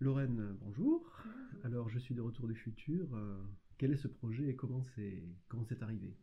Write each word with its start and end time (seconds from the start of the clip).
Lorraine, 0.00 0.56
bonjour. 0.62 1.14
Alors, 1.62 1.90
je 1.90 1.98
suis 1.98 2.14
de 2.14 2.22
retour 2.22 2.48
du 2.48 2.54
futur. 2.54 3.14
Euh, 3.14 3.38
quel 3.76 3.92
est 3.92 3.98
ce 3.98 4.08
projet 4.08 4.48
et 4.48 4.56
comment 4.56 4.82
c'est 4.82 5.22
comment 5.46 5.62
c'est 5.62 5.82
arrivé? 5.82 6.16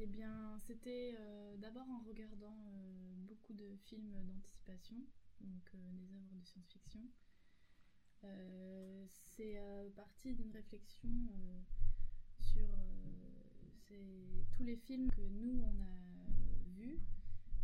Eh 0.00 0.06
bien, 0.06 0.58
c'était 0.58 1.14
euh, 1.16 1.56
d'abord 1.58 1.88
en 1.88 2.00
regardant 2.00 2.58
euh, 2.74 3.14
beaucoup 3.28 3.52
de 3.52 3.76
films 3.84 4.12
d'anticipation, 4.26 4.96
donc 5.40 5.70
des 5.92 6.16
œuvres 6.16 6.34
de 6.34 6.44
science-fiction. 6.44 7.00
c'est 9.12 9.56
parti 9.94 10.34
d'une 10.34 10.50
réflexion 10.50 11.12
sur 12.40 12.66
tous 14.50 14.64
les 14.64 14.76
films 14.76 15.12
que 15.12 15.22
nous 15.22 15.62
on 15.62 15.80
a 15.80 15.96
vus, 16.74 16.98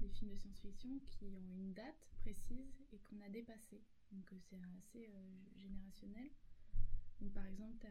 les 0.02 0.08
films 0.08 0.30
de 0.30 0.36
science-fiction 0.36 1.00
qui 1.08 1.26
ont 1.26 1.56
une 1.56 1.72
date 1.72 2.06
précise 2.20 2.80
et 2.92 2.98
qu'on 2.98 3.20
a 3.26 3.28
dépassé. 3.28 3.82
Donc 4.12 4.32
euh, 4.32 4.36
c'est 4.48 4.56
assez 4.78 5.08
euh, 5.08 5.36
générationnel. 5.56 6.28
Donc 7.20 7.32
par 7.32 7.46
exemple, 7.46 7.76
tu 7.80 7.86
as 7.86 7.90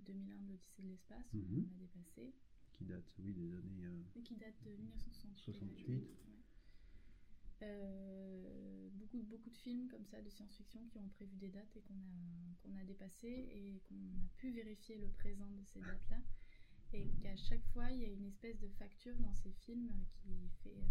2001 0.00 0.38
de 0.42 0.48
l'Odyssée 0.48 0.82
de 0.82 0.88
l'espace, 0.88 1.26
on 1.34 1.38
Mhm. 1.38 1.68
a 1.72 1.76
dépassé. 1.78 2.34
Qui 2.72 2.84
date, 2.84 3.14
oui, 3.18 3.32
des 3.32 3.52
années. 3.54 3.84
euh, 3.84 4.02
Et 4.16 4.22
qui 4.22 4.36
date 4.36 4.62
de 4.64 4.70
1968. 4.70 5.38
68. 5.44 5.94
Ouais. 6.28 6.34
Euh, 7.62 8.88
beaucoup, 8.92 9.22
beaucoup 9.22 9.48
de 9.50 9.56
films 9.56 9.88
comme 9.88 10.04
ça 10.04 10.20
de 10.20 10.28
science-fiction 10.28 10.86
qui 10.88 10.98
ont 10.98 11.08
prévu 11.08 11.36
des 11.36 11.48
dates 11.48 11.74
et 11.76 11.80
qu'on 11.80 11.94
a, 11.94 12.54
qu'on 12.62 12.76
a 12.76 12.84
dépassé 12.84 13.28
et 13.28 13.80
qu'on 13.88 13.94
a 13.94 14.26
pu 14.36 14.50
vérifier 14.50 14.98
le 14.98 15.08
présent 15.08 15.50
de 15.50 15.62
ces 15.64 15.80
dates-là. 15.80 16.20
Et 16.92 17.08
qu'à 17.22 17.34
chaque 17.36 17.64
fois, 17.72 17.90
il 17.90 18.00
y 18.00 18.04
a 18.04 18.08
une 18.08 18.24
espèce 18.26 18.58
de 18.58 18.68
facture 18.68 19.18
dans 19.20 19.34
ces 19.34 19.52
films 19.52 19.90
qui 20.22 20.48
fait. 20.62 20.76
euh, 20.76 20.86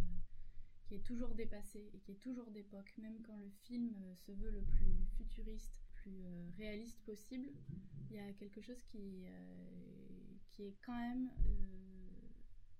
qui 0.86 0.96
est 0.96 1.04
toujours 1.04 1.34
dépassée 1.34 1.90
et 1.94 2.00
qui 2.00 2.12
est 2.12 2.22
toujours 2.22 2.52
d'époque, 2.52 2.94
même 2.98 3.22
quand 3.24 3.38
le 3.38 3.50
film 3.64 3.96
euh, 3.98 4.16
se 4.16 4.32
veut 4.32 4.52
le 4.52 4.62
plus 4.62 5.06
futuriste, 5.18 5.82
plus 5.96 6.24
euh, 6.24 6.50
réaliste 6.58 7.02
possible, 7.04 7.50
il 8.10 8.16
y 8.16 8.20
a 8.20 8.32
quelque 8.34 8.62
chose 8.62 8.82
qui, 8.84 9.26
euh, 9.26 10.36
qui 10.52 10.64
est 10.64 10.78
quand 10.86 10.98
même 10.98 11.30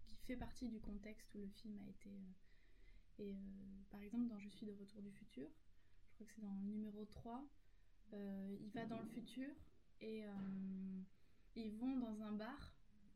qui 0.06 0.16
fait 0.28 0.36
partie 0.36 0.70
du 0.70 0.80
contexte 0.80 1.34
où 1.36 1.40
le 1.40 1.48
film 1.48 1.78
a 1.80 1.90
été. 1.90 2.10
et 3.20 3.36
par 3.90 4.02
exemple, 4.02 4.28
dans 4.28 4.40
Je 4.40 4.50
suis 4.50 4.66
de 4.66 4.74
retour 4.74 5.02
du 5.02 5.12
futur, 5.12 5.48
je 6.10 6.14
crois 6.16 6.28
que 6.28 6.34
c'est 6.34 6.42
dans 6.42 6.54
le 6.54 6.66
numéro 6.66 7.06
3, 7.06 7.48
euh, 8.14 8.58
il 8.62 8.70
va 8.72 8.86
dans 8.86 9.00
le 9.00 9.08
futur 9.08 9.48
et 10.02 10.24
ils 11.56 11.76
vont 11.78 11.98
dans 11.98 12.22
un 12.22 12.34
bar 12.34 12.75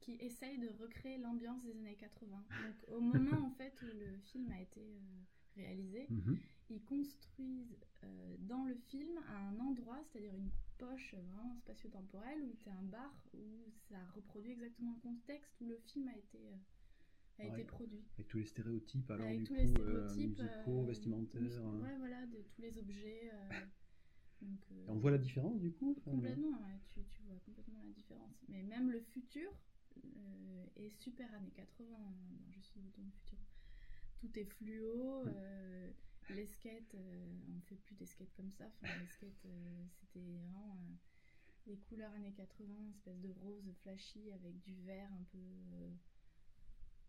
qui 0.10 0.26
essaye 0.26 0.58
de 0.58 0.70
recréer 0.82 1.18
l'ambiance 1.18 1.62
des 1.64 1.78
années 1.78 1.96
80. 1.96 2.44
Donc 2.64 2.76
au 2.88 3.00
moment 3.00 3.46
en 3.46 3.52
fait 3.52 3.74
où 3.82 3.86
le 3.86 4.18
film 4.32 4.52
a 4.52 4.60
été 4.62 4.82
euh, 4.82 5.22
réalisé, 5.56 6.08
mhm. 6.10 6.38
ils 6.70 6.82
construisent 6.84 7.78
euh, 8.04 8.36
dans 8.40 8.64
le 8.66 8.76
film 8.76 9.20
un 9.30 9.60
endroit, 9.60 10.00
c'est-à-dire 10.06 10.34
une 10.36 10.50
poche 10.78 11.14
vraiment 11.14 11.54
spatio-temporelle 11.56 12.42
où 12.42 12.54
c'est 12.64 12.70
un 12.72 12.82
bar 12.84 13.14
où 13.34 13.46
ça 13.90 13.98
reproduit 14.16 14.52
exactement 14.54 14.94
le 14.96 15.02
contexte 15.02 15.54
où 15.62 15.66
le 15.66 15.78
film 15.78 16.08
a 16.08 16.18
été, 16.18 16.40
euh, 16.48 17.44
a 17.44 17.48
Ouais. 17.48 17.54
été 17.54 17.64
produit. 17.66 18.04
Avec 18.18 18.28
tous 18.30 18.38
les 18.40 18.46
stéréotypes, 18.46 19.12
alors 19.12 19.28
Avec 19.28 19.40
du 19.40 19.44
tous 19.46 19.54
coup, 19.54 19.60
les 19.60 19.68
euh, 19.78 20.08
stéréotypes 20.10 20.40
musicaux, 20.40 20.82
euh, 20.82 20.86
vestimentaires. 20.86 21.66
hein. 21.66 21.80
Ouais, 21.82 21.98
voilà, 22.00 22.26
de 22.26 22.38
tous 22.56 22.62
les 22.62 22.78
objets. 22.80 23.30
euh, 23.34 23.50
donc, 24.42 24.60
euh, 24.72 24.86
on 24.88 24.96
voit 24.98 25.12
la 25.12 25.18
différence 25.20 25.60
du 25.60 25.72
coup 25.72 25.96
Complètement, 26.04 26.50
ouais, 26.62 26.80
tu, 26.90 27.02
tu 27.12 27.22
vois 27.24 27.40
complètement 27.46 27.80
la 27.84 27.90
différence. 27.92 28.44
Mais 28.48 28.64
même 28.64 28.90
le 28.90 29.02
futur 29.02 29.52
euh, 29.98 30.66
est 30.76 30.90
super 30.90 31.34
années 31.34 31.52
80 31.56 31.95
hein, 31.95 32.14
dans 32.32 32.52
Je 32.52 32.62
suis 32.62 32.82
dans 32.95 33.04
le 33.04 33.12
futur. 33.12 33.40
Tout 34.20 34.40
est 34.40 34.46
fluo, 34.46 35.26
euh, 35.28 35.92
les 36.30 36.46
skates, 36.46 36.96
euh, 36.96 37.26
on 37.56 37.62
fait 37.62 37.76
plus 37.76 37.96
des 37.96 38.06
skates 38.06 38.34
comme 38.36 38.52
ça. 38.52 38.66
Enfin, 38.66 38.94
les 39.00 39.08
skates, 39.08 39.48
c'était 40.00 40.20
vraiment 40.20 40.78
des 41.66 41.78
couleurs 41.78 42.12
années 42.14 42.34
80, 42.34 42.66
une 42.80 42.90
espèce 42.92 43.20
de 43.20 43.30
rose 43.30 43.72
flashy 43.81 44.31
avec 44.31 44.59
du 44.62 44.76
vert 44.81 45.09
un 45.14 45.23
peu, 45.31 45.38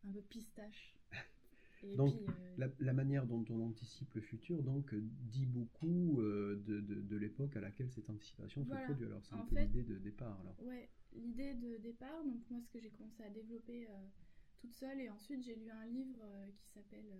un 0.05 0.13
peu 0.13 0.23
pistache. 0.23 0.95
Et 1.83 1.97
Donc, 1.97 2.15
puis, 2.17 2.27
euh, 2.29 2.55
La, 2.59 2.69
la 2.79 2.93
manière 2.93 3.27
dont 3.27 3.45
on 3.49 3.61
anticipe 3.61 4.13
le 4.15 4.21
futur 4.21 4.63
donc 4.63 4.95
dit 4.95 5.47
beaucoup 5.47 6.21
euh, 6.21 6.57
de, 6.67 6.81
de- 6.81 7.01
de 7.01 7.17
l'époque 7.17 7.57
à 7.57 7.61
laquelle 7.61 7.91
cette 7.91 8.11
anticipation 8.11 8.63
Voilà. 8.65 8.83
se 8.83 8.87
produit. 8.87 9.07
Alors 9.07 9.25
c'est 9.25 9.35
un 9.35 9.39
En 9.39 9.47
peu 9.47 9.59
l'idée 9.59 9.83
de 9.83 9.97
départ. 9.99 10.39
Alors. 10.41 10.63
Ouais, 10.63 10.91
l'idée 11.15 11.55
de 11.55 11.79
départ, 11.79 12.23
donc 12.25 12.49
moi 12.51 12.61
ce 12.61 12.69
que 12.69 12.79
j'ai 12.81 12.91
commencé 12.91 13.23
à 13.23 13.31
développer 13.31 13.89
euh, 13.89 13.93
toute 14.59 14.75
seule 14.75 15.01
et 15.01 15.09
ensuite 15.11 15.43
j'ai 15.43 15.57
lu 15.57 15.71
un 15.71 15.87
livre 15.87 16.21
qui 16.59 16.69
s'appelle 16.69 17.15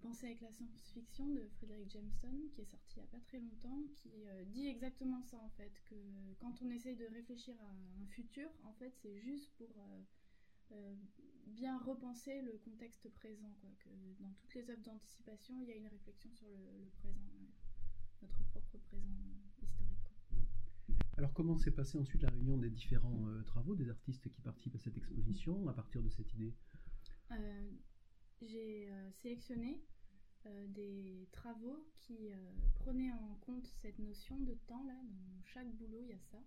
Penser 0.00 0.26
avec 0.28 0.40
la 0.40 0.50
science-fiction 0.50 1.28
de 1.28 1.46
Frédéric 1.58 1.90
Jameson 1.90 2.32
qui 2.54 2.62
est 2.62 2.64
sorti 2.64 2.94
il 2.96 3.00
n'y 3.00 3.04
a 3.04 3.10
pas 3.10 3.20
très 3.20 3.38
longtemps 3.38 3.82
qui 3.96 4.10
dit 4.46 4.66
exactement 4.66 5.20
ça 5.22 5.38
en 5.42 5.50
fait 5.50 5.72
que 5.84 5.94
quand 6.38 6.62
on 6.62 6.70
essaye 6.70 6.96
de 6.96 7.04
réfléchir 7.04 7.54
à 7.60 7.66
un 8.02 8.06
futur 8.06 8.48
en 8.64 8.72
fait 8.72 8.94
c'est 9.02 9.18
juste 9.18 9.52
pour 9.58 9.68
euh, 10.74 10.94
bien 11.46 11.78
repenser 11.78 12.42
le 12.42 12.58
contexte 12.58 13.08
présent 13.10 13.50
quoi 13.60 13.70
que 13.78 13.90
dans 14.20 14.32
toutes 14.32 14.54
les 14.54 14.70
œuvres 14.70 14.82
d'anticipation 14.82 15.60
il 15.60 15.68
y 15.68 15.72
a 15.72 15.76
une 15.76 15.86
réflexion 15.86 16.30
sur 16.32 16.48
le, 16.48 16.54
le 16.54 16.90
présent 16.90 17.20
euh, 17.20 18.22
notre 18.22 18.42
propre 18.44 18.78
présent 18.78 19.06
euh, 19.06 19.62
historique 19.62 20.02
quoi. 20.02 20.12
Alors 21.16 21.32
comment 21.32 21.56
s'est 21.56 21.70
passée 21.70 21.98
ensuite 21.98 22.22
la 22.22 22.30
réunion 22.30 22.56
des 22.58 22.70
différents 22.70 23.28
euh, 23.28 23.42
travaux 23.42 23.76
des 23.76 23.88
artistes 23.88 24.28
qui 24.30 24.40
participent 24.40 24.74
à 24.74 24.78
cette 24.78 24.96
exposition 24.96 25.68
à 25.68 25.72
partir 25.72 26.02
de 26.02 26.08
cette 26.08 26.32
idée? 26.34 26.54
J'ai 28.42 28.88
sélectionné 29.22 29.82
des 30.68 31.26
travaux 31.32 31.88
qui 31.96 32.28
prenaient 32.74 33.12
en 33.12 33.34
compte 33.40 33.66
cette 33.80 33.98
notion 33.98 34.38
de 34.40 34.54
temps 34.66 34.84
là. 34.84 35.00
Dans 35.02 35.42
chaque 35.44 35.68
boulot, 35.76 36.02
il 36.02 36.10
y 36.10 36.12
a 36.12 36.20
ça. 36.20 36.38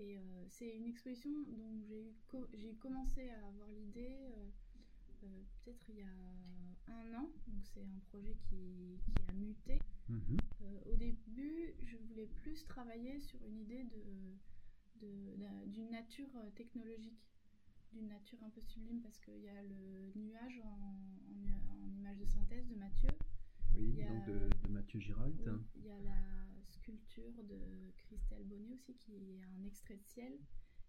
Et 0.00 0.18
euh, 0.18 0.44
c'est 0.48 0.76
une 0.76 0.86
exposition 0.86 1.30
dont 1.48 1.80
j'ai 1.88 2.14
co- 2.28 2.46
commencé 2.80 3.28
à 3.30 3.46
avoir 3.48 3.68
l'idée 3.72 4.16
euh, 4.20 4.50
euh, 5.24 5.42
peut-être 5.64 5.88
il 5.90 5.96
y 5.96 6.02
a 6.02 6.06
un 6.88 7.14
an. 7.14 7.28
Donc 7.48 7.64
c'est 7.64 7.82
un 7.82 7.98
projet 8.10 8.36
qui, 8.48 8.98
qui 9.04 9.12
a 9.28 9.32
muté. 9.32 9.78
Mhm. 10.08 10.36
Euh, 10.62 10.80
au 10.86 10.96
début, 10.96 11.74
je 11.84 11.96
voulais 11.96 12.26
plus 12.26 12.64
travailler 12.66 13.18
sur 13.20 13.42
une 13.44 13.58
idée 13.58 13.84
de, 13.84 14.36
de- 15.00 15.66
d'une 15.66 15.90
nature 15.90 16.30
technologique, 16.54 17.20
d'une 17.92 18.08
nature 18.08 18.42
un 18.42 18.50
peu 18.50 18.62
sublime, 18.62 19.00
parce 19.02 19.18
qu'il 19.18 19.40
y 19.42 19.48
a 19.48 19.62
le 19.62 20.12
nuage 20.14 20.60
en, 20.60 20.68
en, 21.30 21.34
nu- 21.34 21.54
en 21.70 21.90
image 21.98 22.18
de 22.18 22.26
synthèse 22.26 22.66
de 22.68 22.76
Mathieu. 22.76 23.10
Oui, 23.76 23.88
Il 23.90 23.98
y 23.98 24.02
a- 24.02 24.08
donc 24.08 24.26
de, 24.26 24.48
de 24.66 24.72
Mathieu 24.72 25.00
Giralt. 25.00 25.34
Oui, 25.46 25.60
il 25.76 25.84
y 25.86 25.90
a 25.90 26.00
la 26.00 26.47
sculpture 26.88 27.42
de 27.44 27.92
Christelle 27.98 28.44
Bonnet 28.44 28.72
aussi, 28.72 28.94
qui 28.96 29.14
est 29.14 29.40
un 29.42 29.64
extrait 29.64 29.96
de 29.96 30.02
ciel, 30.04 30.32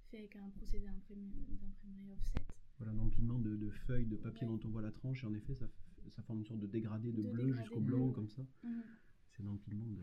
fait 0.09 0.19
avec 0.19 0.35
un 0.37 0.49
procédé 0.51 0.87
imprim- 0.87 1.29
d'imprimerie 1.59 2.13
offset. 2.13 2.39
Voilà 2.77 2.93
l'empilement 2.93 3.37
de, 3.39 3.57
de 3.57 3.69
feuilles 3.69 4.05
de 4.05 4.15
papier 4.15 4.47
Ouais. 4.47 4.53
dont 4.57 4.67
on 4.67 4.71
voit 4.71 4.81
la 4.81 4.91
tranche 4.93 5.23
et 5.23 5.27
en 5.27 5.33
effet 5.33 5.53
ça, 5.55 5.67
ça 6.11 6.21
forme 6.23 6.39
une 6.39 6.45
sorte 6.45 6.61
de 6.61 6.67
dégradé 6.67 7.11
de, 7.11 7.23
De 7.23 7.29
bleu 7.29 7.53
jusqu'au 7.53 7.81
blanc 7.81 8.05
bleu. 8.05 8.13
comme 8.13 8.29
ça. 8.29 8.41
Mhm. 8.63 8.83
C'est 9.31 9.43
l'empilement 9.43 9.87
de... 9.87 10.01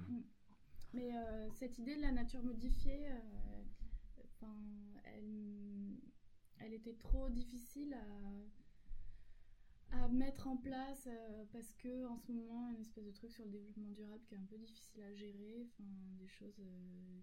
Mais 0.92 1.16
euh, 1.16 1.48
cette 1.52 1.78
idée 1.78 1.96
de 1.96 2.02
la 2.02 2.12
nature 2.12 2.42
modifiée, 2.44 3.10
euh, 3.10 3.64
elle, 5.04 5.96
elle 6.58 6.74
était 6.74 6.94
trop 6.94 7.28
difficile 7.30 7.94
à, 7.94 8.42
à 10.02 10.08
mettre 10.08 10.46
en 10.46 10.56
place 10.56 11.06
euh, 11.06 11.44
parce 11.52 11.72
que 11.74 12.06
en 12.06 12.18
ce 12.18 12.32
moment, 12.32 12.70
une 12.70 12.80
espèce 12.80 13.04
de 13.04 13.12
truc 13.12 13.32
sur 13.32 13.44
le 13.44 13.50
développement 13.50 13.90
durable 13.90 14.22
qui 14.26 14.34
est 14.34 14.38
un 14.38 14.44
peu 14.44 14.56
difficile 14.58 15.02
à 15.02 15.14
gérer, 15.14 15.66
enfin, 15.66 15.90
des 16.18 16.28
choses 16.28 16.58
euh, 16.60 17.20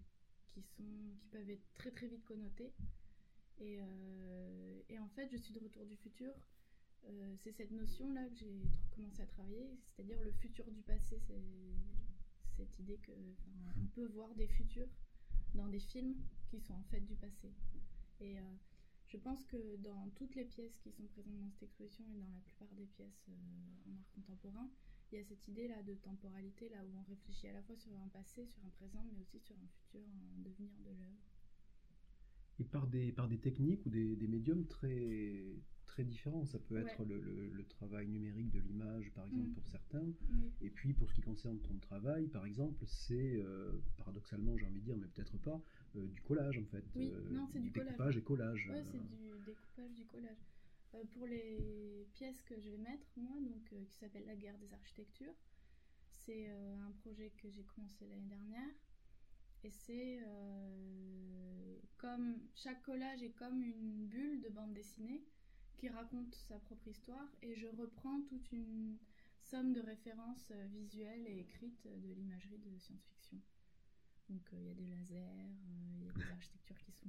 qui 0.50 0.62
sont, 0.62 0.84
qui 1.18 1.26
peuvent 1.28 1.50
être 1.50 1.74
très 1.74 1.90
très 1.90 2.06
vite 2.06 2.24
connotées. 2.24 2.72
Et, 3.58 3.78
euh, 3.80 4.82
et 4.88 4.98
en 4.98 5.08
fait, 5.08 5.28
je 5.30 5.36
suis 5.36 5.54
de 5.54 5.60
retour 5.60 5.84
du 5.86 5.96
futur. 5.96 6.32
C'est 7.42 7.52
cette 7.52 7.70
notion-là 7.70 8.26
que 8.30 8.36
j'ai 8.36 8.62
commencé 8.90 9.20
à 9.20 9.26
travailler, 9.26 9.78
c'est-à-dire 9.90 10.18
le 10.22 10.32
futur 10.32 10.70
du 10.70 10.80
passé. 10.80 11.20
C'est 11.26 11.42
cette 12.56 12.78
idée 12.78 12.96
que 12.96 13.12
on 13.76 13.86
peut 13.88 14.06
voir 14.06 14.34
des 14.36 14.48
futurs 14.48 14.88
dans 15.54 15.68
des 15.68 15.80
films 15.80 16.16
qui 16.48 16.60
sont 16.60 16.72
en 16.72 16.82
fait 16.84 17.00
du 17.00 17.14
passé. 17.14 17.52
Je 19.14 19.18
pense 19.20 19.44
que 19.44 19.76
dans 19.76 20.10
toutes 20.16 20.34
les 20.34 20.44
pièces 20.44 20.76
qui 20.78 20.90
sont 20.90 21.06
présentes 21.06 21.38
dans 21.38 21.50
cette 21.50 21.62
exposition 21.62 22.04
et 22.12 22.18
dans 22.18 22.32
la 22.34 22.40
plupart 22.40 22.74
des 22.74 22.86
pièces 22.86 23.26
euh, 23.28 23.90
en 23.90 23.96
art 23.96 24.10
contemporain, 24.12 24.68
il 25.12 25.18
y 25.18 25.20
a 25.20 25.24
cette 25.24 25.46
idée 25.46 25.68
là 25.68 25.80
de 25.84 25.94
temporalité 25.94 26.68
là 26.68 26.84
où 26.84 26.98
on 26.98 27.02
réfléchit 27.04 27.46
à 27.46 27.52
la 27.52 27.62
fois 27.62 27.76
sur 27.76 27.96
un 27.96 28.08
passé, 28.08 28.44
sur 28.46 28.64
un 28.64 28.70
présent, 28.70 29.04
mais 29.12 29.20
aussi 29.20 29.38
sur 29.38 29.54
un 29.56 29.68
futur, 29.68 30.00
un 30.08 30.42
devenir 30.42 30.72
de 30.80 30.90
l'œuvre. 30.90 31.22
Et 32.58 32.64
par 32.64 32.86
des, 32.88 33.12
par 33.12 33.28
des 33.28 33.38
techniques 33.38 33.86
ou 33.86 33.90
des, 33.90 34.16
des 34.16 34.26
médiums 34.28 34.66
très, 34.66 35.56
très 35.86 36.04
différents. 36.04 36.44
Ça 36.44 36.58
peut 36.58 36.76
être 36.78 37.00
Ouais. 37.00 37.06
le, 37.06 37.20
le- 37.20 37.48
le 37.50 37.64
travail 37.66 38.08
numérique 38.08 38.50
de 38.50 38.60
l'image, 38.60 39.12
par 39.12 39.26
exemple, 39.26 39.48
Mhm. 39.48 39.54
pour 39.54 39.66
certains. 39.68 40.12
Oui. 40.30 40.52
Et 40.60 40.70
puis, 40.70 40.92
pour 40.92 41.08
ce 41.08 41.14
qui 41.14 41.20
concerne 41.20 41.60
ton 41.60 41.76
travail, 41.78 42.26
par 42.28 42.46
exemple, 42.46 42.84
c'est, 42.86 43.36
euh, 43.36 43.80
paradoxalement, 43.96 44.56
j'ai 44.56 44.66
envie 44.66 44.80
de 44.80 44.84
dire, 44.84 44.96
mais 44.96 45.06
peut-être 45.08 45.36
pas, 45.38 45.60
euh, 45.96 46.06
du 46.06 46.20
collage, 46.22 46.58
en 46.58 46.64
fait. 46.64 46.84
Oui, 46.94 47.12
Euh, 47.12 47.30
non, 47.30 47.46
c'est 47.46 47.60
du 47.60 47.72
collage. 47.72 47.92
Découpage 47.92 48.16
et 48.16 48.22
collage. 48.22 48.68
Euh, 48.70 48.82
c'est 48.90 48.98
du 48.98 49.44
découpage, 49.44 49.94
du 49.94 50.06
collage. 50.06 50.38
Euh, 50.94 51.04
pour 51.12 51.26
les 51.26 52.06
pièces 52.14 52.42
que 52.42 52.58
je 52.58 52.70
vais 52.70 52.78
mettre, 52.78 53.06
moi, 53.16 53.36
donc, 53.40 53.64
qui 53.88 53.96
s'appelle 53.96 54.24
La 54.26 54.36
guerre 54.36 54.58
des 54.58 54.72
architectures, 54.72 55.34
C'est 56.10 56.48
un 56.48 56.92
projet 57.02 57.30
que 57.36 57.50
j'ai 57.50 57.64
commencé 57.64 58.06
l'année 58.06 58.28
dernière. 58.28 58.70
Et 59.62 59.70
c'est 59.70 60.20
comme 61.98 62.38
chaque 62.54 62.82
collage 62.82 63.22
est 63.22 63.32
comme 63.32 63.62
une 63.62 64.06
bulle 64.06 64.40
de 64.42 64.48
bande 64.48 64.72
dessinée 64.74 65.24
qui 65.76 65.88
raconte 65.88 66.34
sa 66.34 66.58
propre 66.58 66.88
histoire 66.88 67.28
et 67.42 67.54
je 67.54 67.66
reprends 67.66 68.20
toute 68.22 68.52
une 68.52 68.98
somme 69.40 69.72
de 69.72 69.80
références 69.80 70.50
visuelles 70.70 71.26
et 71.26 71.40
écrites 71.40 71.86
de 71.86 72.12
l'imagerie 72.12 72.58
de 72.58 72.78
science-fiction. 72.78 73.38
Donc 74.28 74.42
il 74.52 74.64
y 74.64 74.70
a 74.70 74.74
des 74.74 74.86
lasers, 74.86 75.26
il 75.98 76.06
y 76.06 76.08
a 76.08 76.12
des 76.12 76.22
architectures 76.32 76.78
qui 76.78 76.92
sont 76.92 77.08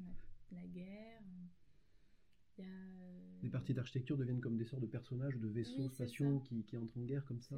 la, 0.52 0.62
la 0.62 0.68
guerre. 0.68 1.22
Y 2.58 2.62
a... 2.62 2.66
Les 3.44 3.50
parties 3.50 3.74
d'architecture 3.74 4.18
deviennent 4.18 4.42
comme 4.42 4.58
des 4.58 4.66
sortes 4.66 4.82
de 4.82 4.88
personnages 4.88 5.38
de 5.38 5.48
vaisseaux 5.48 5.90
spatiaux 5.90 6.40
qui, 6.40 6.64
qui, 6.64 6.78
entrent 6.78 6.98
en 6.98 7.04
guerre 7.04 7.26
comme 7.26 7.42
ça. 7.42 7.58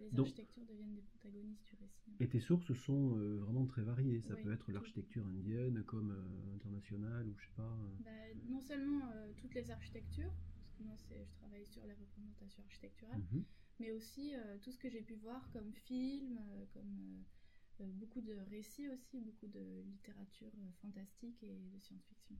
Les 0.00 0.18
architectures 0.18 0.64
deviennent 0.64 0.94
des 0.94 1.02
protagonistes 1.02 1.64
du 1.64 1.74
récit. 1.76 2.16
Et 2.20 2.28
tes 2.28 2.40
sources 2.40 2.72
sont 2.72 3.16
euh, 3.16 3.38
vraiment 3.38 3.66
très 3.66 3.82
variées. 3.82 4.20
Ça 4.22 4.34
peut 4.36 4.52
être 4.52 4.70
l'architecture 4.72 5.26
indienne 5.26 5.82
comme 5.84 6.12
euh, 6.12 6.54
internationale 6.56 7.28
ou 7.28 7.34
je 7.38 7.46
sais 7.46 7.52
pas. 7.56 7.62
Euh. 7.62 7.96
Bah, 8.04 8.40
non 8.48 8.60
seulement 8.60 9.02
toutes 9.36 9.54
les 9.54 9.70
architectures, 9.70 10.32
parce 10.58 10.72
que 10.76 10.82
moi 10.82 10.94
je 10.96 11.14
travaille 11.38 11.66
sur 11.66 11.84
les 11.86 11.94
représentations 11.94 12.62
architecturales, 12.64 13.22
mhm. 13.32 13.44
mais 13.78 13.92
aussi 13.92 14.32
tout 14.62 14.72
ce 14.72 14.78
que 14.78 14.88
j'ai 14.88 15.02
pu 15.02 15.14
voir 15.14 15.48
comme 15.52 15.72
film, 15.72 16.38
comme 16.72 17.24
beaucoup 17.84 18.20
de 18.20 18.34
récits 18.50 18.88
aussi, 18.88 19.20
beaucoup 19.20 19.46
de 19.46 19.82
littérature 19.86 20.52
fantastique 20.82 21.42
et 21.42 21.68
de 21.72 21.78
science-fiction. 21.78 22.36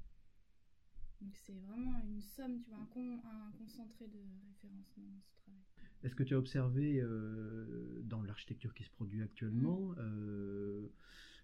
Donc 1.21 1.37
c'est 1.37 1.59
vraiment 1.59 1.99
une 2.01 2.23
somme, 2.23 2.61
tu 2.61 2.71
vois, 2.71 2.79
un, 2.97 3.49
un 3.49 3.53
concentré 3.59 4.07
de 4.07 4.21
références 4.47 4.95
dans 4.97 5.21
ce 5.21 5.33
travail. 5.43 5.61
Est-ce 6.03 6.15
que 6.15 6.23
tu 6.23 6.35
as 6.35 6.39
observé 6.39 7.01
euh, 7.01 8.01
dans 8.05 8.23
l'architecture 8.23 8.73
qui 8.73 8.85
se 8.85 8.91
produit 8.91 9.23
actuellement 9.23 9.89
mm. 9.89 9.97
euh, 9.99 10.89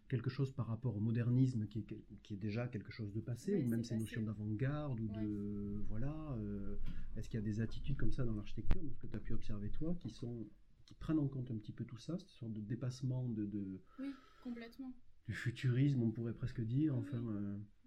quelque 0.09 0.31
chose 0.31 0.53
par 0.53 0.67
rapport 0.67 0.97
au 0.97 1.01
modernisme 1.01 1.67
qui 1.67 1.81
est, 1.81 2.05
qui 2.23 2.35
est 2.35 2.39
déjà 2.39 2.69
quelque 2.69 2.93
chose 2.93 3.13
de 3.13 3.21
passé, 3.21 3.57
ou 3.57 3.69
même 3.69 3.85
ces 3.85 3.97
notions 3.97 4.23
d'avant-garde, 4.23 5.01
ou 5.01 5.09
de. 5.09 5.85
Voilà. 5.89 6.15
Euh, 6.39 6.77
est-ce 7.17 7.29
qu'il 7.29 7.39
y 7.39 7.43
a 7.43 7.45
des 7.45 7.61
attitudes 7.61 7.97
comme 7.97 8.13
ça 8.13 8.25
dans 8.25 8.35
l'architecture, 8.35 8.81
ce 8.93 8.99
que 8.99 9.07
tu 9.09 9.17
as 9.17 9.21
pu 9.21 9.35
observer 9.35 9.71
toi, 9.71 9.95
qui, 10.01 10.11
sont, 10.11 10.47
qui 10.87 10.95
prennent 10.95 11.19
en 11.19 11.29
compte 11.29 11.51
un 11.51 11.59
petit 11.59 11.73
peu 11.73 11.85
tout 11.85 11.99
ça, 11.99 12.19
cette 12.19 12.29
sorte 12.31 12.53
de 12.53 12.61
dépassement 12.61 13.29
de. 13.29 13.45
de 13.45 13.81
oui, 13.99 14.15
complètement. 14.43 14.93
Du 15.27 15.35
futurisme, 15.35 16.03
on 16.03 16.11
pourrait 16.11 16.35
presque 16.35 16.61
dire, 16.61 16.97
enfin. 16.97 17.23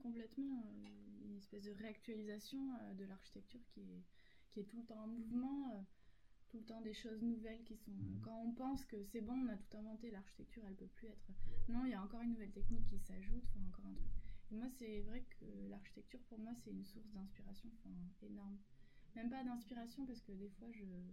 Complètement. 0.04 0.64
une 1.26 1.36
espèce 1.38 1.64
de 1.64 1.72
réactualisation 1.72 2.60
de 2.98 3.06
l'architecture 3.06 3.62
qui 3.74 3.82
est, 3.82 4.04
qui 4.52 4.60
est 4.60 4.66
tout 4.66 4.78
le 4.78 4.86
temps 4.86 5.04
en 5.04 5.08
mouvement 5.08 5.88
tout 6.50 6.58
le 6.58 6.66
temps 6.66 6.82
des 6.82 6.94
choses 6.94 7.22
nouvelles 7.22 7.64
qui 7.64 7.78
sont. 7.78 7.92
Mhm. 7.92 8.22
Quand 8.24 8.42
on 8.42 8.52
pense 8.52 8.84
que 8.86 9.04
c'est 9.04 9.22
bon, 9.22 9.34
on 9.34 9.48
a 9.48 9.58
tout 9.58 9.78
inventé, 9.78 10.12
l'architecture, 10.12 10.64
elle 10.68 10.76
peut 10.76 10.88
plus 10.88 11.08
être. 11.08 11.32
Non, 11.70 11.86
il 11.86 11.92
y 11.92 11.94
a 11.94 12.02
encore 12.02 12.22
une 12.22 12.32
nouvelle 12.32 12.52
technique 12.52 12.88
qui 12.88 13.00
s'ajoute, 13.00 13.44
enfin 13.50 13.66
encore 13.68 13.86
un 13.86 13.94
truc. 13.94 14.10
Et 14.52 14.56
moi, 14.56 14.68
c'est 14.78 15.02
vrai 15.02 15.24
que 15.40 15.46
l'architecture, 15.70 16.20
pour 16.28 16.40
moi, 16.40 16.54
c'est 16.56 16.72
une 16.72 16.84
source 16.84 17.10
d'inspiration, 17.12 17.70
enfin 17.78 17.92
énorme. 18.24 18.58
Même 19.16 19.30
pas 19.30 19.44
d'inspiration 19.44 20.06
parce 20.06 20.22
que 20.22 20.32
des 20.32 20.50
fois, 20.50 20.68
je 20.72 20.84
euh, 20.84 21.12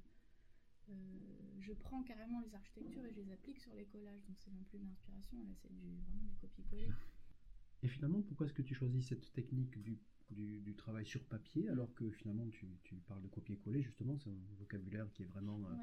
je 1.60 1.72
prends 1.72 2.02
carrément 2.02 2.40
les 2.40 2.54
architectures 2.54 3.04
et 3.04 3.12
je 3.12 3.20
les 3.20 3.32
applique 3.32 3.58
sur 3.58 3.74
les 3.74 3.86
collages, 3.86 4.24
donc 4.26 4.36
c'est 4.38 4.52
non 4.52 4.62
plus 4.64 4.78
de 4.78 4.84
l'inspiration, 4.84 5.38
là, 5.38 5.50
c'est 5.60 5.72
du 5.72 5.96
vraiment 6.06 6.24
du 6.24 6.36
copier-coller. 6.36 6.88
Et 7.82 7.88
finalement, 7.88 8.22
pourquoi 8.22 8.46
est-ce 8.46 8.54
que 8.54 8.62
tu 8.62 8.74
choisis 8.74 9.06
cette 9.06 9.32
technique 9.34 9.80
du 9.82 9.98
du, 10.30 10.74
travail 10.76 11.06
sur 11.06 11.22
papier, 11.24 11.68
alors 11.68 11.92
que 11.94 12.10
finalement 12.10 12.46
tu, 12.48 12.66
parles 13.06 13.22
de 13.22 13.28
copier-coller, 13.28 13.82
justement, 13.82 14.16
c'est 14.18 14.30
un 14.30 14.54
vocabulaire 14.58 15.06
qui 15.12 15.22
est 15.22 15.26
vraiment 15.26 15.58
euh, 15.66 15.74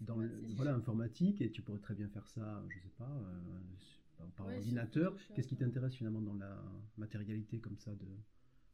dans 0.00 0.16
le, 0.16 0.30
voilà, 0.56 0.74
informatique, 0.74 1.40
et 1.40 1.50
tu 1.50 1.62
pourrais 1.62 1.80
très 1.80 1.94
bien 1.94 2.08
faire 2.08 2.26
ça, 2.28 2.62
je 2.68 2.78
sais 2.78 2.92
pas, 2.96 3.10
euh, 3.10 4.26
par 4.36 4.46
ordinateur. 4.46 5.16
Qu'est-ce 5.34 5.48
qui 5.48 5.56
t'intéresse 5.56 5.94
finalement 5.94 6.22
dans 6.22 6.34
la 6.34 6.62
matérialité 6.96 7.60
comme 7.60 7.76
ça 7.78 7.94
de, 7.94 8.06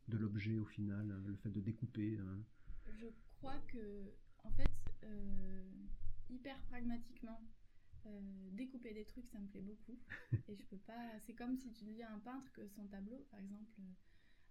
de 0.08 0.16
l'objet 0.16 0.58
au 0.58 0.66
final, 0.66 1.06
le 1.26 1.36
fait 1.36 1.50
de 1.50 1.60
découper 1.60 2.18
hein 2.18 2.38
Je 3.00 3.06
crois 3.38 3.58
que, 3.68 4.12
en 4.44 4.50
fait, 4.52 4.62
euh, 4.62 4.79
hyper 6.28 6.60
pragmatiquement, 6.62 7.40
découper 8.52 8.92
des 8.92 9.04
trucs, 9.04 9.26
ça 9.28 9.38
me 9.38 9.46
plaît 9.46 9.62
beaucoup. 9.62 9.98
et 10.48 10.56
je 10.56 10.64
peux 10.64 10.78
pas. 10.78 11.18
C'est 11.20 11.34
comme 11.34 11.56
si 11.56 11.72
tu 11.72 11.84
dis 11.84 12.02
à 12.02 12.12
un 12.12 12.18
peintre 12.18 12.50
que 12.52 12.66
son 12.68 12.86
tableau, 12.86 13.26
par 13.30 13.40
exemple, 13.40 13.70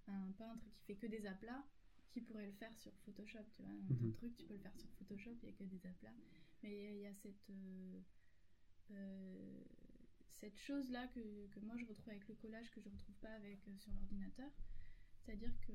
un 0.07 0.31
peintre 0.31 0.65
qui 0.71 0.81
fait 0.81 0.95
que 0.95 1.07
des 1.07 1.25
aplats, 1.25 1.63
qui 2.11 2.21
pourrait 2.21 2.47
le 2.47 2.53
faire 2.53 2.75
sur 2.77 2.91
Photoshop, 3.05 3.43
tu 3.51 3.61
vois. 3.61 3.71
Un 3.71 3.93
mhm. 3.93 4.13
truc, 4.13 4.35
tu 4.35 4.45
peux 4.45 4.55
le 4.55 4.59
faire 4.59 4.75
sur 4.77 4.89
Photoshop, 4.91 5.35
il 5.41 5.49
n'y 5.49 5.49
a 5.49 5.53
que 5.53 5.63
des 5.63 5.85
aplats. 5.85 6.15
Mais 6.63 6.95
il 6.95 7.01
y 7.01 7.07
a 7.07 7.13
cette, 7.13 7.49
euh, 7.49 7.99
euh, 8.91 9.63
cette 10.31 10.57
chose-là 10.57 11.07
que, 11.07 11.47
que, 11.47 11.59
moi 11.61 11.77
je 11.77 11.85
retrouve 11.85 12.09
avec 12.09 12.27
le 12.27 12.35
collage 12.35 12.69
que 12.71 12.81
je 12.81 12.89
ne 12.89 12.93
retrouve 12.93 13.15
pas 13.15 13.33
avec, 13.33 13.67
euh, 13.67 13.77
sur 13.77 13.91
l'ordinateur. 13.93 14.51
C'est-à-dire 15.21 15.53
que 15.61 15.73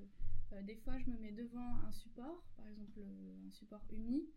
des 0.63 0.77
fois, 0.77 0.97
je 0.99 1.11
me 1.11 1.19
mets 1.19 1.33
devant 1.33 1.79
un 1.85 1.91
support, 1.91 2.45
par 2.57 2.67
exemple 2.69 3.01
un 3.01 3.51
support 3.51 3.85
uni, 3.91 4.29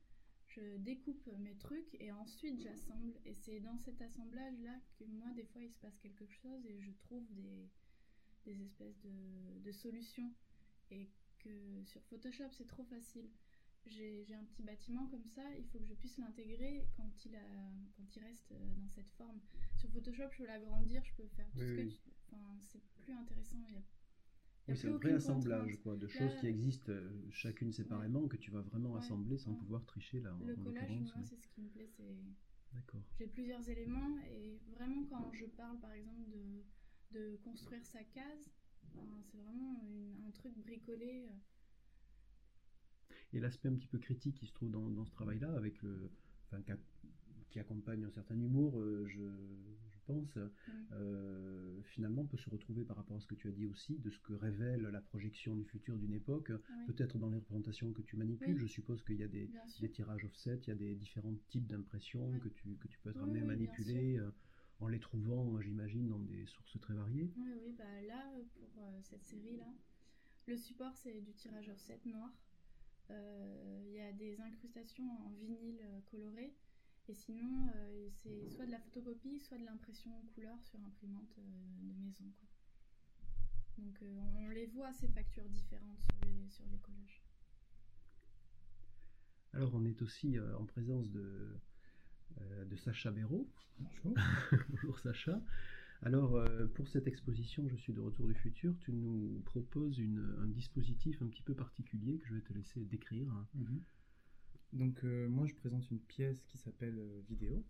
je 0.58 0.78
découpe 0.78 1.30
mes 1.40 1.56
trucs 1.56 1.96
et 2.00 2.12
ensuite 2.12 2.60
j'assemble. 2.62 3.14
Et 3.26 3.34
c'est 3.34 3.60
dans 3.60 3.78
cet 3.78 4.02
assemblage-là 4.02 4.80
que 5.00 5.06
moi, 5.06 5.30
des 5.32 5.46
fois, 5.46 5.62
il 5.64 5.72
se 5.72 5.80
passe 5.80 5.98
quelque 6.00 6.26
chose 6.28 6.66
et 6.66 6.80
je 6.80 6.92
trouve 6.92 7.26
des 7.34 7.70
des 8.48 8.62
espèces 8.64 9.00
de, 9.02 9.60
de 9.60 9.72
solutions. 9.72 10.34
Et 10.90 11.10
que 11.40 11.84
sur 11.84 12.02
Photoshop, 12.04 12.50
c'est 12.52 12.68
trop 12.68 12.84
facile. 12.86 13.30
J'ai 13.86 14.34
un 14.34 14.44
petit 14.44 14.64
bâtiment 14.64 15.08
comme 15.08 15.26
ça, 15.26 15.44
il 15.58 15.66
faut 15.66 15.80
que 15.80 15.86
je 15.86 15.94
puisse 15.94 16.18
l'intégrer 16.18 16.90
quand, 16.98 17.26
il 17.26 17.40
quand 17.96 18.16
il 18.16 18.22
reste 18.22 18.52
euh, 18.52 18.76
dans 18.76 18.90
cette 18.90 19.10
forme. 19.12 19.40
Sur 19.78 19.90
Photoshop, 19.92 20.30
je 20.32 20.38
peux 20.40 20.46
l'agrandir, 20.46 21.02
je 21.06 21.14
peux 21.14 21.28
faire 21.30 21.50
tout 21.52 21.60
ce 21.60 21.74
que 21.74 21.88
Enfin, 22.30 22.58
c'est 22.62 22.84
plus 23.00 23.14
intéressant. 23.14 23.64
Il 23.70 23.76
y 23.76 23.78
a, 23.78 23.82
oui, 24.68 24.78
c'est 24.78 24.88
un 24.88 24.98
vrai 24.98 25.14
assemblage 25.14 25.80
quoi, 25.82 25.96
de 25.96 26.08
choses 26.08 26.36
qui 26.40 26.48
existent 26.48 26.92
euh, 26.92 27.10
chacune 27.32 27.72
séparément 27.72 28.28
que 28.28 28.38
tu 28.38 28.52
vas 28.52 28.62
vraiment 28.62 28.96
assembler 28.96 29.38
sans 29.38 29.54
pouvoir 29.54 29.86
tricher 29.86 30.20
là. 30.20 30.38
Le 30.46 30.56
collage, 30.56 30.90
moi, 31.16 31.26
c'est 31.26 31.40
ce 31.40 31.48
qui 31.48 31.62
me 31.62 31.70
plaît. 31.70 31.90
D'accord. 32.74 33.02
J'ai 33.18 33.28
plusieurs 33.28 33.68
éléments 33.70 34.20
et 34.30 34.60
vraiment 34.76 35.06
quand 35.06 35.32
je 35.34 35.46
parle 35.46 35.80
par 35.80 35.94
exemple 35.94 36.30
de 36.30 36.64
de 37.12 37.38
construire 37.44 37.86
sa 37.86 38.04
case. 38.04 38.52
c'est 39.24 39.38
vraiment 39.38 39.82
un 40.28 40.32
truc 40.32 40.58
bricolé. 40.58 41.28
Euh. 41.30 43.14
Et 43.34 43.40
l'aspect 43.40 43.70
un 43.70 43.76
petit 43.76 43.88
peu 43.88 44.00
critique 44.00 44.36
qui 44.36 44.48
se 44.48 44.54
trouve 44.54 44.72
dans, 44.72 44.90
dans 44.90 45.06
ce 45.06 45.12
travail-là, 45.12 45.52
avec 45.54 45.82
le, 45.82 46.12
enfin, 46.46 46.62
qui 47.50 47.60
accompagne 47.60 48.04
un 48.06 48.10
certain 48.10 48.40
humour, 48.40 48.80
euh, 48.80 49.06
je, 49.08 49.20
pense, 50.08 50.36
mm. 50.36 50.50
euh, 50.94 51.82
finalement 51.84 52.26
peut 52.26 52.38
se 52.38 52.50
retrouver 52.50 52.84
par 52.84 52.98
rapport 52.98 53.18
à 53.18 53.20
ce 53.20 53.28
que 53.28 53.36
tu 53.36 53.48
as 53.48 53.52
dit 53.52 53.68
aussi, 53.68 54.00
de 54.00 54.10
ce 54.10 54.20
que 54.20 54.34
révèle 54.34 54.82
la 54.82 55.02
projection 55.02 55.56
du 55.56 55.66
futur 55.66 55.98
d'une 55.98 56.14
époque, 56.14 56.52
peut-être 56.88 57.20
dans 57.20 57.30
les 57.30 57.38
représentations 57.38 57.92
que 57.94 58.02
tu 58.02 58.18
manipules. 58.18 58.58
Je 58.58 58.68
suppose 58.68 59.04
qu'il 59.04 59.18
y 59.18 59.24
a 59.24 59.28
des, 59.28 59.50
des, 59.80 59.90
tirages 59.90 60.26
offset, 60.26 60.60
il 60.64 60.70
y 60.70 60.72
a 60.72 60.76
des 60.76 60.96
différents 60.96 61.36
types 61.50 61.68
d'impressions 61.68 62.40
que, 62.40 62.50
tu, 62.50 62.76
que 62.78 62.88
tu 62.88 63.00
peux 63.00 63.12
être 63.12 63.22
amené 63.22 63.42
à 63.42 63.46
manipuler 63.46 64.20
en 64.80 64.88
les 64.88 65.00
trouvant, 65.00 65.60
j'imagine, 65.62 66.08
dans 66.08 66.20
des 66.20 66.46
sources 66.46 66.80
très 66.80 66.94
variées. 66.94 67.32
Oui, 67.38 67.52
oui, 67.64 67.74
bah 67.78 68.02
là, 68.08 68.32
pour 68.54 68.70
euh, 68.80 69.00
cette 69.02 69.26
série-là, 69.26 69.74
le 70.48 70.58
support, 70.58 70.96
c'est 70.96 71.22
du 71.22 71.34
tirage 71.34 71.70
offset 71.70 72.00
noir. 72.06 72.32
Euh, 73.10 73.84
il 73.86 73.94
y 73.94 74.00
a 74.02 74.12
des 74.14 74.40
incrustations 74.42 75.10
en 75.26 75.30
vinyle 75.32 75.80
euh, 75.82 76.02
coloré. 76.06 76.54
Et 77.10 77.14
sinon, 77.14 77.72
c'est 78.12 78.50
soit 78.50 78.66
de 78.66 78.72
la 78.72 78.80
photocopie, 78.80 79.40
soit 79.40 79.58
de 79.58 79.66
l'impression 79.66 80.12
couleur 80.34 80.62
sur 80.62 80.80
imprimante 80.82 81.38
de 81.38 81.94
maison. 82.04 82.26
Quoi. 82.38 82.50
Donc 83.78 84.04
on 84.38 84.50
les 84.50 84.66
voit, 84.68 84.92
ces 84.92 85.08
factures 85.08 85.48
différentes 85.50 86.02
sur 86.02 86.18
les, 86.26 86.50
sur 86.50 86.66
les 86.66 86.80
collages. 86.80 87.24
Alors 89.54 89.74
on 89.74 89.86
est 89.86 90.02
aussi 90.02 90.38
en 90.60 90.66
présence 90.66 91.10
de, 91.10 91.58
euh, 92.42 92.66
de 92.66 92.76
Sacha 92.76 93.12
Béraud. 93.12 93.50
Bonjour. 93.80 94.16
Bonjour 94.70 95.00
Sacha. 95.00 95.42
Alors, 96.04 96.36
euh, 96.36 96.68
pour 96.68 96.88
cette 96.88 97.08
exposition 97.08 97.68
Je 97.70 97.76
suis 97.76 97.94
de 97.94 98.00
retour 98.00 98.28
du 98.28 98.36
futur, 98.36 98.78
tu 98.80 98.92
nous 98.94 99.42
proposes 99.46 100.00
un 100.00 100.48
dispositif 100.48 101.22
un 101.22 101.28
petit 101.28 101.42
peu 101.42 101.56
particulier 101.56 102.20
que 102.20 102.28
je 102.28 102.36
vais 102.36 102.42
te 102.42 102.54
laisser 102.54 102.86
décrire. 102.86 103.28
Mhm. 103.56 103.82
Donc, 104.74 105.04
euh, 105.04 105.28
moi, 105.30 105.46
je 105.46 105.54
présente 105.56 105.90
une 105.92 106.00
pièce 106.00 106.44
qui 106.46 106.58
s'appelle 106.58 107.00
Vidéo, 107.28 107.66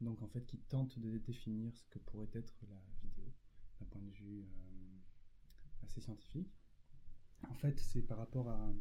donc 0.00 0.20
en 0.22 0.28
fait 0.28 0.44
qui 0.44 0.58
tente 0.58 0.98
de 0.98 1.18
définir 1.18 1.76
ce 1.76 1.86
que 1.88 1.98
pourrait 2.00 2.30
être 2.32 2.54
la 2.68 2.80
vidéo 3.02 3.32
d'un 3.78 3.86
point 3.86 4.02
de 4.02 4.10
vue 4.10 4.44
assez 5.82 6.00
scientifique. 6.00 6.52
En 7.48 7.54
fait, 7.54 7.78
c'est 7.78 8.02
par 8.02 8.18
rapport 8.18 8.48
à 8.48 8.72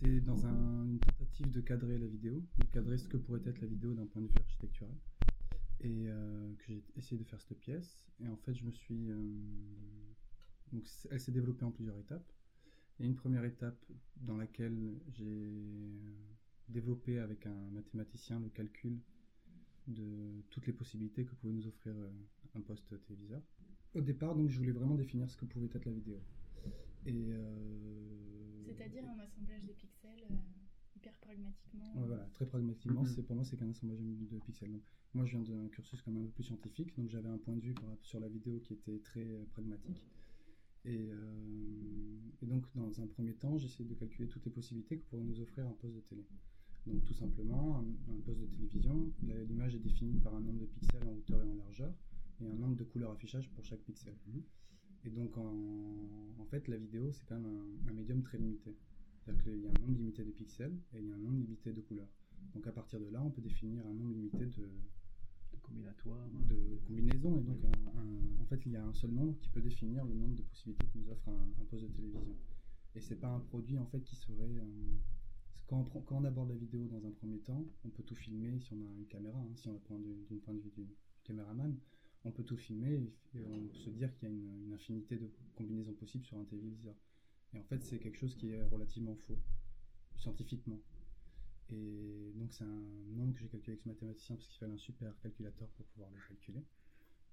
c'était 0.00 0.20
dans 0.20 0.46
une 0.46 0.98
tentative 0.98 1.50
de 1.50 1.60
cadrer 1.60 1.98
la 1.98 2.06
vidéo, 2.06 2.42
de 2.58 2.64
cadrer 2.66 2.96
ce 2.96 3.06
que 3.06 3.16
pourrait 3.16 3.42
être 3.44 3.60
la 3.60 3.66
vidéo 3.66 3.92
d'un 3.94 4.06
point 4.06 4.22
de 4.22 4.28
vue 4.28 4.38
architectural. 4.38 4.94
Et 5.80 6.08
euh, 6.08 6.54
que 6.56 6.64
j'ai 6.68 6.84
essayé 6.96 7.18
de 7.18 7.24
faire 7.24 7.40
cette 7.40 7.58
pièce. 7.58 8.06
Et 8.20 8.28
en 8.28 8.36
fait, 8.36 8.54
je 8.54 8.64
me 8.64 8.70
suis. 8.70 9.10
Euh, 9.10 9.16
donc, 10.72 10.86
elle 11.10 11.20
s'est 11.20 11.32
développée 11.32 11.64
en 11.64 11.70
plusieurs 11.70 11.98
étapes. 11.98 12.32
Il 13.00 13.04
y 13.04 13.06
a 13.06 13.08
une 13.08 13.16
première 13.16 13.46
étape 13.46 13.82
dans 14.16 14.36
laquelle 14.36 15.00
j'ai 15.08 15.48
développé 16.68 17.18
avec 17.18 17.46
un 17.46 17.70
mathématicien 17.70 18.38
le 18.38 18.50
calcul 18.50 19.00
de 19.86 20.42
toutes 20.50 20.66
les 20.66 20.74
possibilités 20.74 21.24
que 21.24 21.34
pouvait 21.36 21.54
nous 21.54 21.66
offrir 21.66 21.94
un 22.54 22.60
poste 22.60 22.92
téléviseur. 23.06 23.40
Au 23.94 24.02
départ, 24.02 24.34
donc, 24.34 24.50
je 24.50 24.58
voulais 24.58 24.72
vraiment 24.72 24.96
définir 24.96 25.30
ce 25.30 25.38
que 25.38 25.46
pouvait 25.46 25.70
être 25.74 25.86
la 25.86 25.92
vidéo. 25.92 26.20
Et 27.06 27.32
c'est-à-dire 28.66 29.08
un 29.08 29.18
assemblage 29.18 29.64
de 29.64 29.72
pixels 29.72 30.28
hyper 30.94 31.14
pragmatiquement. 31.20 31.94
voilà, 32.04 32.28
très 32.34 32.44
pragmatiquement, 32.44 33.06
c'est 33.06 33.22
pour 33.22 33.34
moi 33.34 33.46
c'est 33.46 33.56
qu'un 33.56 33.70
assemblage 33.70 33.98
de 33.98 34.38
pixels. 34.40 34.78
moi, 35.14 35.24
je 35.24 35.38
viens 35.38 35.56
d'un 35.56 35.68
cursus 35.68 36.02
quand 36.02 36.10
même 36.10 36.24
un 36.24 36.26
peu 36.26 36.32
plus 36.32 36.44
scientifique, 36.44 36.94
donc 36.98 37.08
j'avais 37.08 37.30
un 37.30 37.38
point 37.38 37.56
de 37.56 37.60
vue 37.60 37.74
sur 38.02 38.20
la 38.20 38.28
vidéo 38.28 38.60
qui 38.60 38.74
était 38.74 38.98
très 38.98 39.24
pragmatique. 39.52 40.02
Et, 40.84 41.10
et, 42.42 42.46
donc, 42.46 42.64
dans 42.74 43.00
un 43.00 43.06
premier 43.06 43.34
temps, 43.34 43.58
j'essayais 43.58 43.88
de 43.88 43.94
calculer 43.94 44.28
toutes 44.28 44.44
les 44.44 44.50
possibilités 44.50 44.98
que 44.98 45.04
pourrait 45.04 45.22
nous 45.22 45.40
offrir 45.40 45.66
un 45.66 45.72
poste 45.72 45.94
de 45.94 46.00
télé. 46.00 46.24
Donc, 46.86 47.04
tout 47.04 47.14
simplement, 47.14 47.84
un, 48.08 48.20
poste 48.24 48.40
de 48.40 48.46
télévision, 48.46 49.12
l'image 49.48 49.74
est 49.74 49.80
définie 49.80 50.18
par 50.18 50.34
un 50.34 50.40
nombre 50.40 50.60
de 50.60 50.66
pixels 50.66 51.02
en 51.06 51.12
hauteur 51.12 51.42
et 51.44 51.50
en 51.50 51.54
largeur, 51.54 51.94
et 52.40 52.46
un 52.46 52.54
nombre 52.54 52.76
de 52.76 52.84
couleurs 52.84 53.10
affichage 53.10 53.50
pour 53.50 53.64
chaque 53.64 53.80
pixel. 53.80 54.14
Mhm. 54.26 54.42
Et 55.04 55.10
donc, 55.10 55.36
en, 55.36 56.44
fait, 56.50 56.66
la 56.68 56.76
vidéo, 56.76 57.12
c'est 57.12 57.24
quand 57.26 57.38
même 57.38 57.62
un, 57.88 57.92
médium 57.92 58.22
très 58.22 58.38
limité. 58.38 58.76
C'est-à-dire 59.20 59.44
qu'il 59.44 59.60
y 59.60 59.66
a 59.66 59.70
un 59.70 59.80
nombre 59.86 59.98
limité 59.98 60.24
de 60.24 60.30
pixels 60.30 60.76
et 60.94 60.98
il 60.98 61.08
y 61.08 61.12
a 61.12 61.14
un 61.14 61.18
nombre 61.18 61.38
limité 61.38 61.72
de 61.72 61.80
couleurs. 61.80 62.08
Donc, 62.54 62.66
à 62.66 62.72
partir 62.72 62.98
de 62.98 63.08
là, 63.08 63.22
on 63.22 63.30
peut 63.30 63.42
définir 63.42 63.86
un 63.86 63.94
nombre 63.94 64.12
limité 64.12 64.46
de, 64.46 64.62
de 64.62 65.56
combinatoires, 65.62 66.28
de 66.48 66.78
combinaisons. 66.86 67.38
Et 67.38 67.42
donc, 67.42 67.58
en 67.94 67.99
fait, 68.56 68.60
il 68.66 68.72
y 68.72 68.76
a 68.76 68.84
un 68.84 68.92
seul 68.92 69.10
nombre 69.10 69.38
qui 69.40 69.48
peut 69.48 69.60
définir 69.60 70.04
le 70.04 70.14
nombre 70.14 70.34
de 70.34 70.42
possibilités 70.42 70.86
que 70.86 70.98
nous 70.98 71.10
offre 71.10 71.28
un, 71.28 71.64
poste 71.70 71.84
de 71.84 71.88
télévision. 71.88 72.36
Et 72.94 73.00
c'est 73.00 73.16
pas 73.16 73.28
un 73.28 73.40
produit 73.40 73.78
en 73.78 73.86
fait 73.86 74.02
qui 74.02 74.16
serait 74.16 74.56
euh, 74.58 74.96
quand, 75.66 75.86
on 76.10 76.24
aborde 76.24 76.50
la 76.50 76.56
vidéo 76.56 76.86
dans 76.88 77.06
un 77.06 77.12
premier 77.12 77.38
temps, 77.38 77.64
on 77.84 77.88
peut 77.90 78.02
tout 78.02 78.16
filmer 78.16 78.58
si 78.58 78.72
on 78.72 78.80
a 78.82 78.92
une 78.98 79.06
caméra, 79.06 79.38
hein, 79.38 79.52
si 79.54 79.68
on 79.68 79.72
la 79.72 79.78
prend 79.78 79.98
d'une 79.98 80.40
point 80.40 80.54
de 80.54 80.60
vue 80.60 80.70
du 80.70 80.88
caméraman 81.22 81.76
on 82.24 82.30
peut 82.30 82.44
tout 82.44 82.56
filmer 82.56 83.12
et, 83.34 83.46
on 83.46 83.68
peut 83.68 83.78
se 83.78 83.90
dire 83.90 84.14
qu'il 84.14 84.28
y 84.28 84.32
a 84.32 84.34
une, 84.34 84.72
infinité 84.74 85.16
de 85.16 85.30
combinaisons 85.54 85.92
possibles 85.94 86.24
sur 86.24 86.38
un 86.38 86.44
téléviseur. 86.44 86.94
Et 87.54 87.58
en 87.58 87.64
fait, 87.64 87.82
c'est 87.82 87.98
quelque 87.98 88.18
chose 88.18 88.34
qui 88.36 88.50
est 88.50 88.62
relativement 88.64 89.16
faux, 89.26 89.38
scientifiquement. 90.16 90.80
Et 91.70 92.32
donc, 92.34 92.52
c'est 92.52 92.64
un 92.64 92.82
nombre 93.12 93.34
que 93.34 93.40
j'ai 93.40 93.48
calculé 93.48 93.72
avec 93.72 93.82
ce 93.82 93.88
mathématicien 93.88 94.36
parce 94.36 94.48
qu'il 94.48 94.58
fallait 94.58 94.74
un 94.74 94.78
super 94.78 95.18
calculateur 95.20 95.68
pour 95.70 95.86
pouvoir 95.86 96.10
le 96.10 96.18
calculer. 96.28 96.64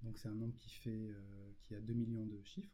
Donc, 0.04 0.18
c'est 0.18 0.27
un 0.27 0.36
nombre 0.36 0.56
qui, 0.58 0.70
fait, 0.70 0.89
euh, 0.89 1.51
qui 1.62 1.75
a 1.75 1.82
2 1.82 1.94
millions 1.94 2.25
de 2.25 2.42
chiffres 2.44 2.74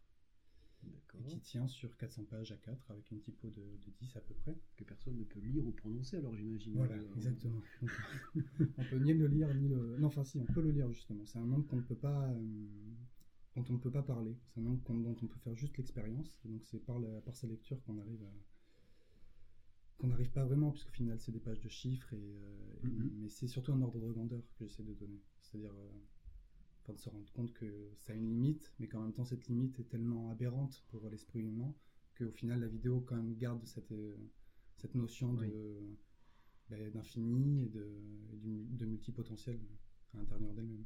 et 1.15 1.23
qui 1.23 1.39
tient 1.39 1.65
sur 1.67 1.95
400 1.95 2.25
pages 2.25 2.51
à 2.51 2.57
4 2.57 2.91
avec 2.91 3.09
une 3.11 3.21
typo 3.21 3.49
de, 3.49 3.63
10 4.01 4.17
à 4.17 4.21
peu 4.21 4.33
près. 4.33 4.57
Que 4.75 4.83
personne 4.83 5.17
ne 5.17 5.23
peut 5.23 5.39
lire 5.39 5.65
ou 5.65 5.71
prononcer 5.71 6.17
alors 6.17 6.35
j'imagine. 6.35 6.73
Voilà, 6.75 6.95
euh, 6.95 7.15
exactement. 7.15 7.61
on 8.77 8.83
peut 8.89 8.97
ni 8.97 9.13
le 9.13 9.27
lire 9.27 9.53
ni 9.55 9.69
le... 9.69 9.97
Non, 9.97 10.07
enfin 10.07 10.25
si, 10.25 10.37
on 10.39 10.45
peut 10.45 10.61
le 10.61 10.71
lire 10.71 10.91
justement. 10.91 11.25
C'est 11.25 11.39
un 11.39 11.45
nombre 11.45 11.65
qu'on 11.67 11.77
ne 11.77 11.83
peut 11.83 11.95
pas... 11.95 12.27
Euh, 12.29 12.65
dont 13.55 13.63
on 13.69 13.73
ne 13.73 13.77
peut 13.77 13.91
pas 13.91 14.01
parler. 14.01 14.35
C'est 14.47 14.59
un 14.59 14.63
nombre 14.63 14.81
dont 14.87 15.15
on 15.21 15.27
peut 15.27 15.39
faire 15.39 15.55
juste 15.55 15.77
l'expérience. 15.77 16.41
donc 16.43 16.65
c'est 16.65 16.79
par, 16.79 16.99
par 17.23 17.35
sa 17.35 17.47
lecture 17.47 17.81
qu'on 17.83 17.99
arrive 17.99 18.23
à 18.23 18.33
qu'on 19.97 20.07
n'arrive 20.07 20.31
pas 20.31 20.43
vraiment, 20.43 20.71
puisqu'au 20.71 20.91
final 20.91 21.19
c'est 21.19 21.31
des 21.31 21.39
pages 21.39 21.61
de 21.61 21.69
chiffres, 21.69 22.13
et, 22.13 22.17
euh, 22.17 22.87
mm-hmm. 22.87 23.09
mais 23.19 23.29
c'est 23.29 23.47
surtout 23.47 23.71
un 23.71 23.81
ordre 23.81 23.99
de 23.99 24.11
grandeur 24.11 24.41
que 24.59 24.65
j'essaie 24.65 24.83
de 24.83 24.93
donner. 24.93 25.21
C'est-à-dire, 25.39 25.73
de 26.91 26.97
se 26.97 27.09
rendre 27.09 27.31
compte 27.31 27.53
que 27.53 27.91
ça 27.99 28.11
a 28.11 28.15
une 28.15 28.29
limite, 28.29 28.73
mais 28.79 28.87
qu'en 28.87 29.01
même 29.01 29.13
temps 29.13 29.23
cette 29.23 29.47
limite 29.47 29.79
est 29.79 29.89
tellement 29.89 30.29
aberrante 30.29 30.83
pour 30.89 31.09
l'esprit 31.09 31.39
humain 31.39 31.73
qu'au 32.17 32.31
final 32.31 32.59
la 32.59 32.67
vidéo 32.67 33.01
quand 33.01 33.15
même 33.15 33.35
garde 33.35 33.65
cette, 33.65 33.91
euh, 33.91 34.17
cette 34.75 34.95
notion 34.95 35.33
de 35.33 35.97
ben, 36.69 36.91
d'infini 36.91 37.63
et 37.63 37.69
de, 37.69 37.87
de 38.43 38.85
multipotentiel 38.85 39.59
à 40.13 40.17
l'intérieur 40.17 40.53
d'elle-même. 40.53 40.85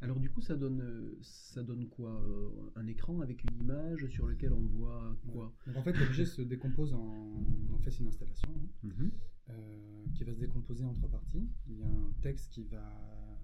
Alors 0.00 0.20
du 0.20 0.30
coup, 0.30 0.40
ça 0.40 0.54
donne, 0.54 1.16
ça 1.22 1.62
donne 1.62 1.88
quoi 1.88 2.22
euh, 2.22 2.70
Un 2.76 2.86
écran 2.86 3.20
avec 3.20 3.42
une 3.42 3.60
image 3.60 4.06
sur 4.08 4.26
lequel 4.26 4.52
on 4.52 4.62
voit 4.62 5.16
quoi 5.32 5.52
En 5.74 5.82
fait, 5.82 5.92
l'objet 5.92 6.24
se 6.24 6.40
décompose 6.42 6.94
en... 6.94 7.42
En 7.72 7.78
fait, 7.80 7.90
c'est 7.90 8.00
une 8.00 8.08
installation 8.08 8.48
hein, 8.48 8.68
mhm. 8.84 9.10
euh, 9.50 10.04
qui 10.14 10.22
va 10.22 10.32
se 10.32 10.38
décomposer 10.38 10.84
en 10.84 10.92
trois 10.92 11.10
parties. 11.10 11.48
Il 11.68 11.78
y 11.78 11.82
a 11.82 11.88
un 11.88 12.12
texte 12.22 12.52
qui 12.52 12.62
va... 12.64 13.40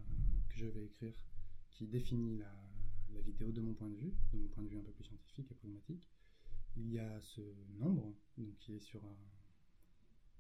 que 0.49 0.57
je 0.57 0.67
vais 0.67 0.85
écrire 0.85 1.15
qui 1.75 1.87
définit 1.87 2.39
la, 2.39 2.51
vidéo 3.27 3.53
de 3.53 3.61
mon 3.61 3.75
point 3.75 3.89
de 3.89 3.95
vue, 3.95 4.13
de 4.33 4.39
mon 4.39 4.49
point 4.49 4.65
de 4.65 4.69
vue 4.69 4.77
un 4.77 4.83
peu 4.83 4.91
plus 4.91 5.05
scientifique 5.05 5.51
et 5.51 5.55
pragmatique. 5.55 6.11
Il 6.77 6.91
y 6.91 6.99
a 6.99 7.21
ce 7.21 7.41
nombre, 7.79 8.13
donc 8.37 8.57
qui 8.59 8.75
est 8.75 8.81
sur 8.81 9.03
un, 9.05 9.17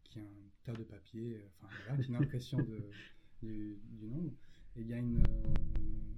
qui 0.02 0.18
un 0.18 0.26
tas 0.64 0.72
de 0.72 0.82
papier, 0.82 1.40
enfin 1.46 1.72
voilà, 1.86 2.02
qui 2.02 2.02
est 2.02 2.14
une 2.14 2.16
impression 2.16 2.58
du, 3.42 3.78
nombre. 4.02 4.32
Et 4.76 4.80
il 4.80 4.88
y 4.88 4.92
a 4.92 4.98
une, 4.98 5.18
euh, 5.18 5.54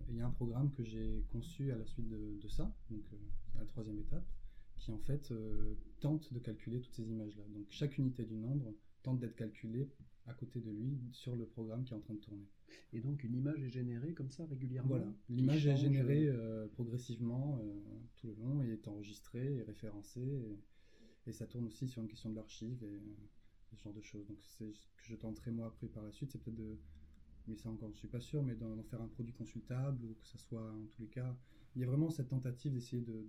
il 0.08 0.16
y 0.16 0.20
a 0.20 0.26
un 0.26 0.30
programme 0.30 0.72
que 0.72 0.82
j'ai 0.82 1.24
conçu 1.30 1.70
à 1.70 1.76
la 1.76 1.84
suite 1.84 2.08
de, 2.08 2.48
ça, 2.48 2.74
donc 2.90 3.04
euh, 3.12 3.16
la 3.58 3.66
troisième 3.66 3.98
étape, 3.98 4.26
qui 4.76 4.90
en 4.90 4.98
fait 4.98 5.30
euh, 5.30 5.74
tente 6.00 6.32
de 6.32 6.38
calculer 6.38 6.80
toutes 6.80 6.94
ces 6.94 7.08
images-là. 7.10 7.44
Donc 7.52 7.66
chaque 7.70 7.98
unité 7.98 8.24
du 8.24 8.36
nombre 8.36 8.74
tente 9.02 9.18
d'être 9.18 9.36
calculée 9.36 9.90
à 10.26 10.34
côté 10.34 10.60
de 10.60 10.70
lui 10.70 10.98
sur 11.12 11.36
le 11.36 11.46
programme 11.46 11.84
qui 11.84 11.92
est 11.92 11.96
en 11.96 12.00
train 12.00 12.14
de 12.14 12.20
tourner. 12.20 12.46
Et 12.92 13.00
donc 13.00 13.22
une 13.24 13.34
image 13.34 13.62
est 13.62 13.70
générée 13.70 14.12
comme 14.12 14.30
ça 14.30 14.44
régulièrement 14.46 14.88
Voilà, 14.88 15.12
l'image 15.28 15.66
est 15.66 15.76
générée 15.76 16.28
euh, 16.28 16.64
euh, 16.64 16.68
progressivement 16.68 17.58
euh, 17.60 17.80
tout 18.16 18.26
le 18.26 18.34
long 18.34 18.62
et 18.62 18.70
est 18.70 18.88
enregistrée 18.88 19.56
et 19.56 19.62
référencée. 19.62 20.42
Et, 21.26 21.32
ça 21.32 21.46
tourne 21.46 21.66
aussi 21.66 21.88
sur 21.88 22.02
une 22.02 22.08
question 22.08 22.30
de 22.30 22.36
l'archive 22.36 22.84
et, 22.84 23.02
ce 23.72 23.82
genre 23.82 23.92
de 23.92 24.00
choses. 24.00 24.26
Donc 24.26 24.38
c'est 24.42 24.72
ce 24.72 24.86
que 24.96 25.04
je 25.04 25.16
tenterai 25.16 25.50
moi 25.50 25.66
après 25.66 25.88
par 25.88 26.04
la 26.04 26.12
suite, 26.12 26.30
c'est 26.30 26.38
peut-être 26.38 26.56
de... 26.56 26.78
Mais 27.48 27.56
ça 27.56 27.68
encore, 27.68 27.90
je 27.92 27.98
suis 27.98 28.08
pas 28.08 28.20
sûr, 28.20 28.42
mais 28.42 28.54
d'en 28.54 28.82
faire 28.84 29.00
un 29.00 29.08
produit 29.08 29.32
consultable 29.32 30.04
ou 30.04 30.14
que 30.14 30.26
ça 30.26 30.38
soit 30.38 30.72
en 30.72 30.86
tous 30.86 31.02
les 31.02 31.08
cas... 31.08 31.36
Il 31.74 31.82
y 31.82 31.84
a 31.84 31.86
vraiment 31.86 32.08
cette 32.08 32.28
tentative 32.28 32.72
d'essayer 32.72 33.02
de, 33.02 33.26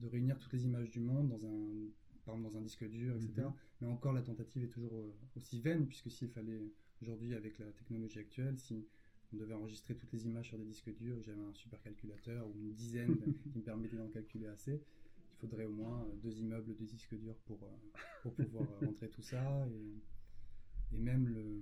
de 0.00 0.06
réunir 0.08 0.38
toutes 0.38 0.52
les 0.52 0.64
images 0.64 0.90
du 0.90 1.00
monde 1.00 1.28
dans 1.28 1.46
un 1.46 1.88
par 2.24 2.34
exemple 2.34 2.52
dans 2.52 2.58
un 2.58 2.62
disque 2.62 2.88
dur, 2.88 3.16
etc. 3.16 3.48
Mhm. 3.48 3.52
Mais 3.80 3.86
encore, 3.88 4.12
la 4.12 4.22
tentative 4.22 4.64
est 4.64 4.68
toujours 4.68 4.94
euh, 4.94 5.12
aussi 5.36 5.60
vaine, 5.60 5.86
puisque 5.86 6.10
s'il 6.10 6.28
fallait, 6.28 6.62
aujourd'hui, 7.00 7.34
avec 7.34 7.58
la 7.58 7.70
technologie 7.72 8.18
actuelle, 8.18 8.58
si 8.58 8.86
on 9.32 9.36
devait 9.36 9.54
enregistrer 9.54 9.94
toutes 9.94 10.12
les 10.12 10.26
images 10.26 10.48
sur 10.48 10.58
des 10.58 10.64
disques 10.64 10.94
durs, 10.96 11.22
j'avais 11.22 11.40
un 11.40 11.54
supercalculateur 11.54 12.46
ou 12.46 12.58
une 12.60 12.72
dizaine 12.72 13.16
qui 13.52 13.58
me 13.58 13.62
permettait 13.62 13.96
d'en 13.96 14.08
calculer 14.08 14.46
assez, 14.46 14.74
il 14.74 15.38
faudrait 15.40 15.64
au 15.64 15.72
moins 15.72 16.02
euh, 16.02 16.16
deux 16.22 16.38
immeubles 16.38 16.76
de 16.76 16.84
disques 16.84 17.16
durs 17.16 17.38
pour, 17.46 17.62
euh, 17.64 17.98
pour 18.22 18.34
pouvoir 18.34 18.68
rentrer 18.80 19.08
tout 19.08 19.22
ça. 19.22 19.66
Et, 19.68 20.96
et 20.96 20.98
même 20.98 21.26
le 21.28 21.60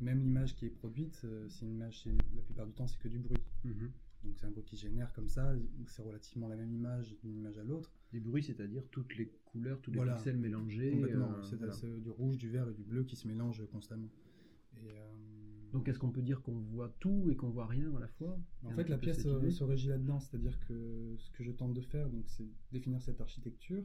même 0.00 0.20
l'image 0.20 0.54
qui 0.56 0.66
est 0.66 0.70
produite, 0.70 1.24
c'est 1.48 1.64
une 1.64 1.72
image, 1.72 2.04
la 2.34 2.42
plupart 2.42 2.66
du 2.66 2.72
temps, 2.72 2.86
c'est 2.86 2.98
que 2.98 3.08
du 3.08 3.18
bruit. 3.18 3.38
Mhm. 3.64 3.92
Donc 4.24 4.38
c'est 4.38 4.46
un 4.46 4.50
bruit 4.50 4.64
qui 4.64 4.76
génère 4.76 5.12
comme 5.12 5.28
ça, 5.28 5.54
c'est 5.86 6.02
relativement 6.02 6.48
la 6.48 6.56
même 6.56 6.72
image 6.72 7.16
d'une 7.22 7.36
image 7.36 7.58
à 7.58 7.64
l'autre. 7.64 7.92
Des 8.12 8.20
bruits, 8.20 8.42
c'est-à-dire 8.42 8.82
toutes 8.90 9.16
les 9.16 9.28
couleurs, 9.44 9.80
tous 9.80 9.90
les 9.90 10.00
pixels 10.00 10.38
mélangés. 10.38 10.92
Complètement, 10.92 11.32
euh, 11.34 11.70
c'est 11.72 12.00
du 12.00 12.10
rouge, 12.10 12.38
du 12.38 12.48
vert 12.48 12.68
et 12.68 12.74
du 12.74 12.84
bleu 12.84 13.04
qui 13.04 13.16
se 13.16 13.28
mélangent 13.28 13.66
constamment. 13.70 14.08
Et, 14.76 14.88
euh, 14.88 15.12
Donc 15.72 15.88
est-ce 15.88 15.98
qu'on 15.98 16.10
peut 16.10 16.22
dire 16.22 16.42
qu'on 16.42 16.58
voit 16.58 16.94
tout 17.00 17.28
et 17.30 17.36
qu'on 17.36 17.50
voit 17.50 17.66
rien 17.66 17.94
à 17.94 18.00
la 18.00 18.08
fois? 18.08 18.40
En 18.64 18.70
fait, 18.70 18.88
la 18.88 18.98
pièce 18.98 19.26
euh, 19.26 19.50
se 19.50 19.64
régit 19.64 19.88
là-dedans, 19.88 20.20
c'est-à-dire 20.20 20.58
que 20.60 21.14
ce 21.18 21.30
que 21.32 21.44
je 21.44 21.52
tente 21.52 21.74
de 21.74 21.82
faire, 21.82 22.08
donc, 22.08 22.28
c'est 22.28 22.48
définir 22.72 23.02
cette 23.02 23.20
architecture. 23.20 23.84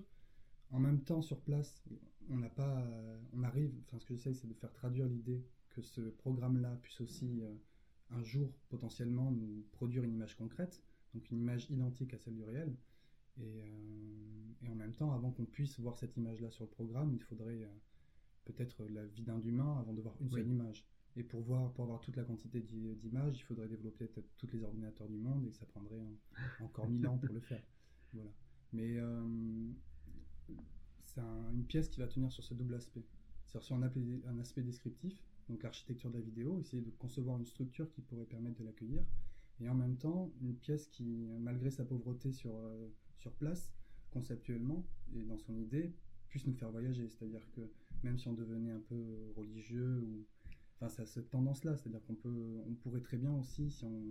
En 0.71 0.79
même 0.79 1.01
temps, 1.01 1.21
sur 1.21 1.41
place, 1.41 1.83
on 2.29 2.37
n'a 2.37 2.49
pas, 2.49 2.87
on 3.33 3.43
arrive. 3.43 3.73
Enfin, 3.87 3.97
ce 3.99 4.05
que 4.05 4.13
j'essaye, 4.13 4.35
c'est 4.35 4.47
de 4.47 4.53
faire 4.53 4.71
traduire 4.71 5.07
l'idée 5.07 5.43
que 5.69 5.81
ce 5.81 6.01
programme-là 6.01 6.77
puisse 6.83 7.01
aussi 7.01 7.41
un 8.11 8.23
jour 8.23 8.51
potentiellement 8.69 9.31
nous 9.31 9.65
produire 9.71 10.03
une 10.03 10.13
image 10.13 10.35
concrète, 10.35 10.81
donc 11.13 11.29
une 11.31 11.39
image 11.39 11.69
identique 11.69 12.13
à 12.13 12.17
celle 12.17 12.35
du 12.35 12.43
réel. 12.43 12.75
Et, 13.37 13.61
euh, 13.61 14.69
en 14.69 14.75
même 14.75 14.93
temps, 14.93 15.13
avant 15.13 15.31
qu'on 15.31 15.45
puisse 15.45 15.79
voir 15.79 15.97
cette 15.97 16.15
image-là 16.17 16.51
sur 16.51 16.65
le 16.65 16.69
programme, 16.69 17.13
il 17.13 17.21
faudrait 17.21 17.63
euh, 17.63 17.67
peut-être 18.45 18.85
la 18.87 19.05
vie 19.05 19.23
d'un 19.23 19.39
humain 19.41 19.77
avant 19.79 19.93
de 19.93 20.01
voir 20.01 20.15
une 20.19 20.29
seule 20.29 20.47
image. 20.47 20.85
Et 21.15 21.23
pour, 21.23 21.41
voir, 21.41 21.71
pour 21.73 21.85
avoir 21.85 22.01
toute 22.01 22.15
la 22.17 22.23
quantité 22.23 22.61
d'images, 22.61 23.37
il 23.37 23.43
faudrait 23.43 23.67
développer 23.67 24.05
peut-être 24.05 24.29
tous 24.37 24.47
les 24.53 24.63
ordinateurs 24.63 25.07
du 25.07 25.17
monde 25.17 25.45
et 25.47 25.51
ça 25.51 25.65
prendrait 25.65 26.05
encore 26.61 26.87
mille 26.87 27.07
ans 27.07 27.17
pour 27.17 27.33
le 27.33 27.41
faire. 27.41 27.63
Voilà. 28.13 28.31
Mais 28.73 28.97
euh, 28.97 29.23
c'est 31.05 31.21
une 31.21 31.63
pièce 31.65 31.89
qui 31.89 31.99
va 31.99 32.07
tenir 32.07 32.31
sur 32.31 32.43
ce 32.43 32.55
double 32.55 32.73
aspect. 32.73 33.03
C'est-à-dire 33.45 33.65
sur 33.65 33.75
un, 33.75 34.31
un 34.31 34.39
aspect 34.39 34.63
descriptif, 34.63 35.21
donc 35.49 35.63
l'architecture 35.63 36.11
de 36.11 36.17
la 36.17 36.23
vidéo, 36.23 36.59
essayer 36.59 36.81
de 36.81 36.91
concevoir 36.91 37.37
une 37.37 37.45
structure 37.45 37.89
qui 37.91 38.01
pourrait 38.01 38.25
permettre 38.25 38.59
de 38.59 38.65
l'accueillir, 38.65 39.03
et 39.59 39.67
en 39.69 39.75
même 39.75 39.97
temps 39.97 40.31
une 40.41 40.55
pièce 40.55 40.87
qui, 40.87 41.27
malgré 41.39 41.71
sa 41.71 41.83
pauvreté 41.83 42.31
sur, 42.31 42.55
euh, 42.55 42.87
sur 43.17 43.33
place, 43.33 43.71
conceptuellement 44.11 44.85
et 45.13 45.23
dans 45.23 45.37
son 45.37 45.57
idée, 45.57 45.93
puisse 46.29 46.45
nous 46.45 46.53
faire 46.53 46.71
voyager. 46.71 47.07
C'est-à-dire 47.09 47.45
que 47.51 47.61
même 48.03 48.17
si 48.17 48.27
on 48.27 48.33
devenait 48.33 48.71
un 48.71 48.79
peu 48.79 49.33
religieux 49.35 50.01
ou 50.01 50.25
enfin 50.77 50.89
ça 50.89 51.05
cette 51.05 51.29
tendance 51.29 51.65
là 51.65 51.75
c'est 51.75 51.89
à 51.89 51.91
dire 51.91 52.03
qu'on 52.05 52.15
peut 52.15 52.61
on 52.65 52.73
pourrait 52.73 53.01
très 53.01 53.17
bien 53.17 53.33
aussi 53.33 53.69
si 53.69 53.83
on, 53.83 54.01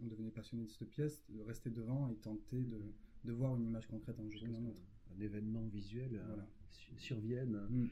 on, 0.00 0.06
devenait 0.06 0.30
passionné 0.30 0.64
de 0.64 0.70
cette 0.70 0.88
pièce 0.88 1.24
de 1.28 1.40
rester 1.40 1.70
devant 1.70 2.08
et 2.08 2.14
tenter 2.14 2.62
de, 2.62 2.80
de 3.24 3.32
voir 3.32 3.56
une 3.56 3.64
image 3.64 3.88
concrète 3.88 4.20
un 4.20 4.28
jour 4.28 4.42
ou 4.48 4.56
un 4.56 4.66
autre 4.66 4.82
un 5.16 5.20
événement 5.20 5.66
visuel 5.66 6.10
euh, 6.14 6.36
survienne 6.96 7.66
mm. 7.68 7.88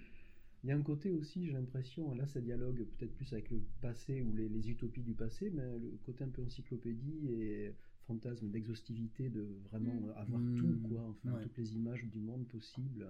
Il 0.63 0.69
y 0.69 0.73
a 0.73 0.77
un 0.77 0.83
côté 0.83 1.11
aussi, 1.11 1.47
j'ai 1.47 1.53
l'impression, 1.53 2.15
là 2.15 2.27
ça 2.27 2.41
dialogue 2.41 2.87
peut-être 2.97 3.15
plus 3.15 3.33
avec 3.33 3.51
le 3.51 3.61
passé 3.81 4.23
ou 4.23 4.33
les, 4.33 4.49
les, 4.49 4.71
utopies 4.71 5.03
du 5.03 5.15
passé, 5.15 5.51
mais 5.51 5.79
le 5.79 5.99
côté 6.05 6.23
un 6.23 6.29
peu 6.29 6.43
encyclopédie 6.43 7.29
et 7.33 7.75
fantasme 8.07 8.49
d'exhaustivité, 8.51 9.29
de 9.29 9.43
vraiment 9.71 9.95
mm. 9.95 10.13
avoir 10.17 10.41
mm. 10.41 10.57
tout, 10.57 10.89
quoi, 10.89 11.09
enfin 11.09 11.43
toutes 11.43 11.59
les 11.59 11.75
images 11.75 12.05
du 12.05 12.21
monde 12.21 12.47
possible. 12.47 13.07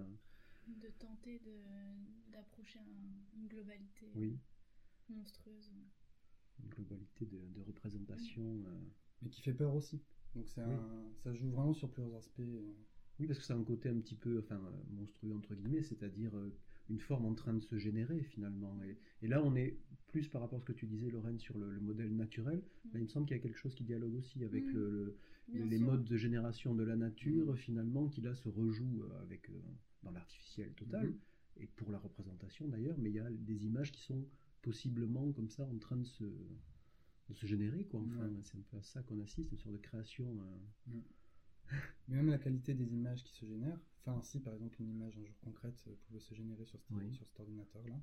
De 0.66 0.88
tenter 0.98 1.40
d'approcher 2.30 2.78
une 3.34 3.48
globalité 3.48 4.06
oui. 4.14 4.38
monstrueuse. 5.08 5.70
Une 6.62 6.68
globalité 6.70 7.26
de, 7.26 7.38
de 7.54 7.60
représentation. 7.60 8.42
Euh. 8.42 8.78
Mais 9.22 9.28
qui 9.28 9.42
fait 9.42 9.54
peur 9.54 9.74
aussi. 9.74 10.00
Donc 10.34 10.48
ça 10.48 11.34
joue 11.34 11.50
vraiment 11.50 11.74
sur 11.74 11.90
plusieurs 11.90 12.14
aspects. 12.14 12.40
Euh. 12.40 12.72
Oui, 13.18 13.26
parce 13.26 13.38
que 13.38 13.44
c'est 13.44 13.52
un 13.52 13.64
côté 13.64 13.88
un 13.88 14.00
petit 14.00 14.14
peu 14.14 14.38
enfin, 14.38 14.60
monstrueux, 14.90 15.34
entre 15.34 15.54
guillemets, 15.54 15.82
c'est-à-dire 15.82 16.34
euh, 16.34 16.50
une 16.88 16.98
forme 17.00 17.26
en 17.26 17.34
train 17.34 17.54
de 17.54 17.60
se 17.60 17.78
générer 17.78 18.22
finalement. 18.22 18.78
Et, 19.22 19.28
là, 19.28 19.42
on 19.42 19.54
est 19.54 19.78
plus 20.08 20.28
par 20.28 20.42
rapport 20.42 20.58
à 20.58 20.60
ce 20.60 20.66
que 20.66 20.72
tu 20.72 20.86
disais, 20.86 21.10
Lorraine, 21.10 21.38
sur 21.38 21.56
le, 21.58 21.80
modèle 21.80 22.14
naturel. 22.14 22.62
Là, 22.92 23.00
il 23.00 23.02
me 23.02 23.08
semble 23.08 23.26
qu'il 23.26 23.36
y 23.36 23.40
a 23.40 23.42
quelque 23.42 23.58
chose 23.58 23.74
qui 23.74 23.84
dialogue 23.84 24.14
aussi 24.14 24.44
avec 24.44 24.64
mm. 24.64 24.72
le, 24.72 25.16
les 25.54 25.78
modes 25.78 26.04
de 26.04 26.16
génération 26.16 26.74
de 26.74 26.82
la 26.82 26.96
nature, 26.96 27.52
mm. 27.52 27.56
finalement, 27.56 28.08
qui 28.08 28.20
là 28.20 28.34
se 28.34 28.48
rejoue 28.48 29.02
euh, 29.02 29.22
avec, 29.22 29.48
euh, 29.50 29.58
dans 30.02 30.10
l'artificiel 30.10 30.72
total, 30.74 31.14
et 31.58 31.66
pour 31.66 31.90
la 31.90 31.98
représentation 31.98 32.66
d'ailleurs, 32.66 32.96
mais 32.98 33.10
il 33.10 33.16
y 33.16 33.20
a 33.20 33.30
des 33.30 33.66
images 33.66 33.92
qui 33.92 34.00
sont 34.00 34.26
possiblement 34.62 35.32
comme 35.32 35.48
ça 35.48 35.64
en 35.64 35.78
train 35.78 35.96
de 35.96 36.06
se, 36.06 36.24
de 36.24 37.34
se 37.34 37.46
générer. 37.46 37.84
Quoi. 37.84 38.00
Enfin, 38.00 38.30
C'est 38.42 38.56
un 38.56 38.62
peu 38.70 38.76
à 38.76 38.82
ça 38.82 39.02
qu'on 39.02 39.20
assiste, 39.20 39.50
une 39.50 39.58
sorte 39.58 39.74
de 39.74 39.80
création. 39.80 40.26
Euh, 40.26 40.94
mm. 40.94 41.02
Mais 42.08 42.16
même 42.16 42.30
la 42.30 42.38
qualité 42.38 42.74
des 42.74 42.92
images 42.92 43.22
qui 43.24 43.32
se 43.32 43.46
génèrent, 43.46 43.80
enfin 44.00 44.20
si 44.22 44.40
par 44.40 44.54
exemple 44.54 44.80
une 44.80 44.90
image 44.90 45.16
un 45.18 45.24
jour 45.24 45.38
concrète 45.40 45.82
euh, 45.86 45.94
pouvait 46.06 46.20
se 46.20 46.34
générer 46.34 46.64
sur, 46.64 46.80
sur 47.12 47.26
cet 47.26 47.40
ordinateur 47.40 47.82
là, 47.88 48.00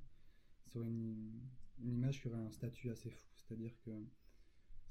serait 0.66 0.88
une, 0.88 1.40
une, 1.80 1.94
image 1.94 2.20
qui 2.20 2.28
aurait 2.28 2.38
un 2.38 2.50
statut 2.50 2.90
assez 2.90 3.10
fou. 3.10 3.28
C'est-à-dire 3.34 3.72
que 3.84 3.90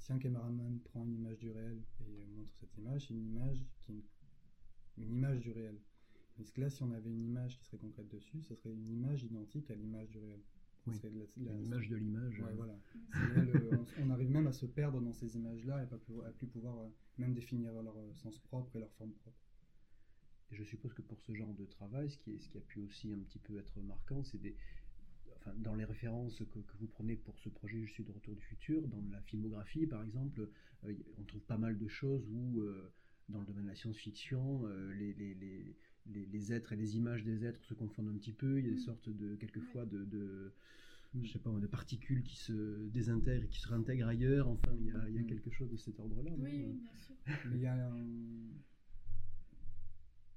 si 0.00 0.12
un 0.12 0.18
caméraman 0.18 0.80
prend 0.80 1.04
une 1.04 1.14
image 1.14 1.38
du 1.38 1.50
réel 1.50 1.82
et 2.06 2.26
montre 2.26 2.52
cette 2.54 2.76
image, 2.78 3.06
c'est 3.06 3.14
une 3.14 3.26
image 3.26 3.64
qui 3.80 3.92
est 3.92 4.02
une, 4.98 5.10
image 5.12 5.40
du 5.40 5.52
réel. 5.52 5.78
Mais 6.38 6.44
que 6.44 6.60
là, 6.60 6.70
si 6.70 6.82
on 6.82 6.90
avait 6.92 7.10
une 7.10 7.22
image 7.22 7.58
qui 7.58 7.64
serait 7.64 7.78
concrète 7.78 8.08
dessus, 8.08 8.42
ce 8.42 8.54
serait 8.54 8.72
une 8.72 8.88
image 8.88 9.22
identique 9.24 9.70
à 9.70 9.74
l'image 9.74 10.08
du 10.10 10.18
réel. 10.18 10.40
L'image 11.36 11.88
de 11.88 11.96
l'image. 11.96 12.40
Ouais, 12.40 12.54
voilà. 12.54 12.78
on, 13.98 14.10
arrive 14.10 14.30
même 14.30 14.46
à 14.46 14.52
se 14.52 14.64
perdre 14.64 15.00
dans 15.00 15.12
ces 15.12 15.36
images-là 15.36 15.82
et 15.82 15.86
pas 15.86 15.98
plus, 15.98 16.14
à 16.22 16.30
plus 16.30 16.46
pouvoir 16.46 16.78
euh, 16.78 16.88
même 17.20 17.34
définir 17.34 17.72
leur 17.82 17.96
euh, 17.96 18.14
sens 18.14 18.38
propre 18.38 18.76
et 18.76 18.80
leur 18.80 18.92
forme 18.92 19.12
propre. 19.12 19.38
Et 20.50 20.56
je 20.56 20.64
suppose 20.64 20.92
que 20.94 21.02
pour 21.02 21.20
ce 21.20 21.32
genre 21.34 21.54
de 21.54 21.64
travail, 21.64 22.10
ce 22.10 22.18
qui, 22.18 22.32
est, 22.32 22.38
ce 22.40 22.48
qui 22.48 22.58
a 22.58 22.60
pu 22.60 22.80
aussi 22.80 23.12
un 23.12 23.18
petit 23.18 23.38
peu 23.38 23.58
être 23.58 23.80
marquant, 23.80 24.24
c'est 24.24 24.40
des, 24.40 24.56
enfin, 25.36 25.52
dans 25.56 25.76
les 25.76 25.84
références 25.84 26.38
que, 26.38 26.44
que, 26.44 26.76
vous 26.80 26.88
prenez 26.88 27.14
pour 27.16 27.38
ce 27.38 27.48
projet 27.48 27.84
Je 27.84 27.92
suis 27.92 28.04
de 28.04 28.10
retour 28.10 28.34
du 28.34 28.42
futur, 28.42 28.86
dans 28.88 29.02
la 29.12 29.22
filmographie 29.22 29.86
par 29.86 30.02
exemple, 30.02 30.48
euh, 30.84 30.94
on 31.18 31.24
trouve 31.24 31.42
pas 31.42 31.58
mal 31.58 31.78
de 31.78 31.86
choses 31.86 32.28
où, 32.30 32.62
dans 33.28 33.38
le 33.38 33.46
domaine 33.46 33.64
de 33.64 33.68
la 33.68 33.76
science-fiction, 33.76 34.66
les, 34.98 35.12
les, 35.14 35.34
les 35.34 35.76
les, 36.06 36.26
les, 36.26 36.52
êtres 36.52 36.72
et 36.72 36.76
les 36.76 36.96
images 36.96 37.24
des 37.24 37.44
êtres 37.44 37.62
se 37.64 37.74
confondent 37.74 38.08
un 38.08 38.18
petit 38.18 38.32
peu. 38.32 38.58
Il 38.58 38.64
y 38.64 38.68
a 38.68 38.72
des 38.72 38.76
mm. 38.76 38.84
sortes 38.84 39.08
de, 39.08 39.36
quelquefois, 39.36 39.84
de, 39.86 40.04
de, 40.04 40.52
je 41.20 41.32
sais 41.32 41.38
pas, 41.38 41.50
de 41.50 41.66
particules 41.66 42.22
qui 42.22 42.36
se 42.36 42.88
désintègrent 42.88 43.44
et 43.44 43.48
qui 43.48 43.60
se 43.60 43.68
réintègrent 43.68 44.06
ailleurs. 44.06 44.48
Enfin, 44.48 44.72
il 44.78 44.86
y 44.86 44.90
a, 44.90 45.08
y 45.10 45.18
a 45.18 45.22
mm. 45.22 45.26
quelque 45.26 45.50
chose 45.50 45.70
de 45.70 45.76
cet 45.76 45.98
ordre-là. 45.98 46.30
Oui, 46.38 46.64
bien 46.64 46.96
sûr. 46.96 47.14
Mais 47.48 47.56
il 47.56 47.62
y 47.62 47.66
a 47.66 47.90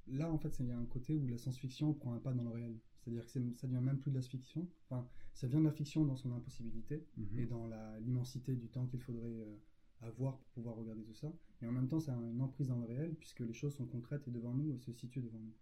Là, 0.07 0.29
en 0.31 0.37
fait, 0.37 0.53
il 0.59 0.67
y 0.67 0.71
a 0.71 0.77
un 0.77 0.85
côté 0.85 1.15
où 1.15 1.27
la 1.27 1.37
science-fiction 1.37 1.93
prend 1.93 2.13
un 2.13 2.19
pas 2.19 2.33
dans 2.33 2.43
le 2.43 2.49
réel. 2.49 2.77
C'est-à-dire 2.99 3.25
que 3.25 3.31
ça 3.31 3.67
devient 3.67 3.81
même 3.81 3.99
plus 3.99 4.11
de 4.11 4.17
la 4.17 4.21
fiction. 4.21 4.67
Enfin, 4.89 5.07
ça 5.33 5.47
vient 5.47 5.59
de 5.59 5.65
la 5.65 5.71
fiction 5.71 6.05
dans 6.05 6.15
son 6.15 6.31
impossibilité 6.33 7.05
mm-hmm. 7.17 7.39
et 7.39 7.45
dans 7.45 7.67
l'immensité 8.01 8.55
du 8.55 8.67
temps 8.67 8.85
qu'il 8.85 8.99
faudrait 8.99 9.27
euh, 9.27 9.55
à 10.01 10.09
voir 10.11 10.37
pour 10.37 10.47
pouvoir 10.49 10.75
regarder 10.75 11.03
tout 11.03 11.13
ça. 11.13 11.31
Et 11.61 11.67
en 11.67 11.71
même 11.71 11.87
temps, 11.87 11.99
c'est 11.99 12.11
une 12.11 12.41
emprise 12.41 12.67
dans 12.67 12.77
le 12.79 12.85
réel, 12.85 13.15
puisque 13.15 13.39
les 13.39 13.53
choses 13.53 13.75
sont 13.75 13.85
concrètes 13.85 14.27
et 14.27 14.31
devant 14.31 14.53
nous 14.53 14.73
et 14.73 14.77
se 14.77 14.91
situent 14.91 15.21
devant 15.21 15.39
nous. 15.39 15.53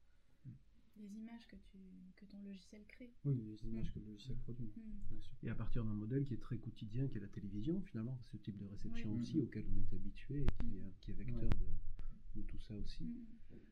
Les 1.01 1.17
images 1.17 1.47
que, 1.47 1.55
tu, 1.55 1.79
que 2.15 2.25
ton 2.25 2.39
logiciel 2.43 2.85
crée. 2.87 3.11
Oui, 3.25 3.35
les 3.35 3.65
images 3.65 3.89
mm. 3.89 3.93
que 3.93 3.99
le 3.99 4.05
logiciel 4.05 4.37
produit, 4.37 4.67
mm. 4.67 5.09
bien 5.09 5.19
sûr. 5.19 5.35
Et 5.41 5.49
à 5.49 5.55
partir 5.55 5.83
d'un 5.83 5.93
modèle 5.93 6.25
qui 6.25 6.35
est 6.35 6.41
très 6.41 6.57
quotidien, 6.57 7.07
qui 7.07 7.17
est 7.17 7.21
la 7.21 7.27
télévision, 7.27 7.81
finalement, 7.81 8.19
ce 8.31 8.37
type 8.37 8.57
de 8.57 8.65
réception 8.65 9.11
aussi, 9.15 9.39
auquel 9.39 9.65
on 9.67 9.79
est 9.79 9.95
habitué 9.95 10.41
et 10.41 10.45
qui, 10.45 10.65
mm. 10.67 10.75
euh, 10.75 10.89
qui 10.99 11.11
est 11.11 11.13
vecteur 11.15 11.49
de, 11.49 12.39
de, 12.39 12.45
tout 12.45 12.59
ça 12.59 12.75
aussi. 12.75 13.03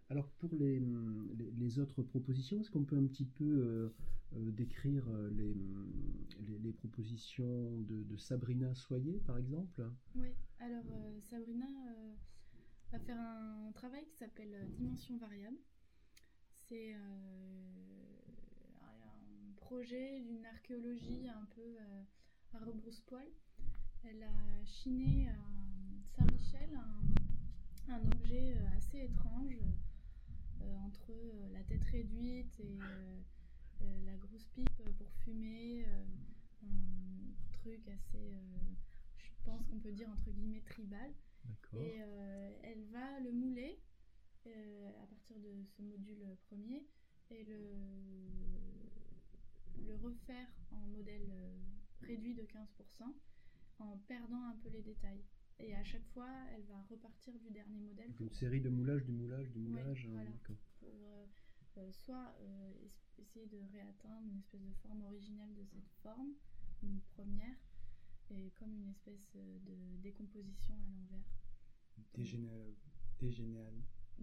Alors, 0.09 0.27
pour 0.39 0.55
les, 0.55 0.81
les, 1.55 1.77
autres 1.77 2.01
propositions, 2.01 2.61
est-ce 2.61 2.71
qu'on 2.71 2.83
peut 2.83 2.97
un 2.97 3.05
petit 3.05 3.25
peu 3.25 3.45
euh, 3.45 3.89
euh, 4.33 4.51
décrire 4.51 5.07
les, 5.31 5.55
les, 6.63 6.73
propositions 6.73 7.79
de, 7.81 8.01
de, 8.05 8.17
Sabrina 8.17 8.73
Soyer, 8.73 9.19
par 9.19 9.37
exemple? 9.37 9.87
Oui, 10.15 10.29
alors 10.57 10.83
Sabrina 11.29 11.67
va 12.91 12.99
faire 12.99 13.19
un 13.19 13.71
travail 13.73 14.03
qui 14.07 14.15
s'appelle 14.15 14.67
Dimension 14.71 15.15
variable. 15.17 15.57
C'est 16.69 16.93
un 16.93 17.09
projet 19.55 20.21
d'une 20.21 20.45
archéologie 20.45 21.27
un 21.27 21.45
peu 21.55 21.77
à 22.53 22.59
rebrousse-poil. 22.63 23.25
Elle 24.03 24.21
a 24.21 24.65
chiné 24.65 25.29
à 25.29 25.35
Saint-Michel 26.15 26.69
un, 26.75 27.93
un, 27.93 28.01
objet 28.11 28.55
assez 28.77 29.05
étrange 29.05 29.57
entre 30.85 31.11
la 31.53 31.63
tête 31.63 31.83
réduite 31.85 32.59
et 32.59 32.77
la 34.05 34.15
grosse 34.17 34.45
pipe 34.53 34.83
pour 34.99 35.11
fumer, 35.23 35.85
un 36.63 37.49
truc 37.51 37.81
assez, 37.87 38.35
je 39.17 39.31
pense 39.43 39.65
qu'on 39.65 39.79
peut 39.79 39.91
dire 39.91 40.07
entre 40.09 40.29
guillemets 40.29 40.61
tribal. 40.61 41.11
Et 41.73 41.97
euh, 41.99 42.51
elle 42.63 42.83
va 42.91 43.19
le 43.21 43.31
mouler 43.31 43.79
euh, 43.79 43.88
à 44.47 45.05
partir 45.07 45.37
de 45.39 45.63
ce 45.65 45.81
module 45.81 46.23
premier 46.47 46.85
et 47.29 47.43
le, 47.43 47.75
le 49.85 49.95
refaire 49.95 50.47
en 50.71 50.87
modèle 50.87 51.29
euh, 51.31 51.59
réduit 52.01 52.33
de 52.33 52.43
15% 52.43 53.13
en 53.79 53.97
perdant 54.07 54.47
un 54.47 54.55
peu 54.63 54.69
les 54.69 54.81
détails. 54.81 55.23
Et 55.59 55.75
à 55.75 55.83
chaque 55.83 56.05
fois, 56.13 56.29
elle 56.53 56.63
va 56.63 56.81
repartir 56.89 57.37
du 57.39 57.49
dernier 57.51 57.79
modèle. 57.79 58.11
Une 58.19 58.31
série 58.31 58.61
de 58.61 58.69
moulage, 58.69 59.03
du 59.03 59.11
moulage, 59.11 59.51
du 59.51 59.59
moulage. 59.59 60.07
Hein, 60.07 60.53
pour 61.73 61.93
soit 61.93 62.33
essayer 63.17 63.45
de 63.47 63.59
réatteindre 63.71 64.27
une 64.27 64.39
espèce 64.39 64.61
de 64.61 64.73
forme 64.81 65.03
originelle 65.03 65.53
de 65.53 65.63
cette 65.65 65.89
forme, 66.01 66.33
une 66.83 66.99
première, 67.15 67.57
et 68.31 68.51
comme 68.55 68.73
une 68.73 68.87
espèce 68.89 69.27
de 69.33 69.97
décomposition 70.01 70.75
à 70.75 70.89
l'envers. 70.89 71.25
Dégénéal... 72.13 72.73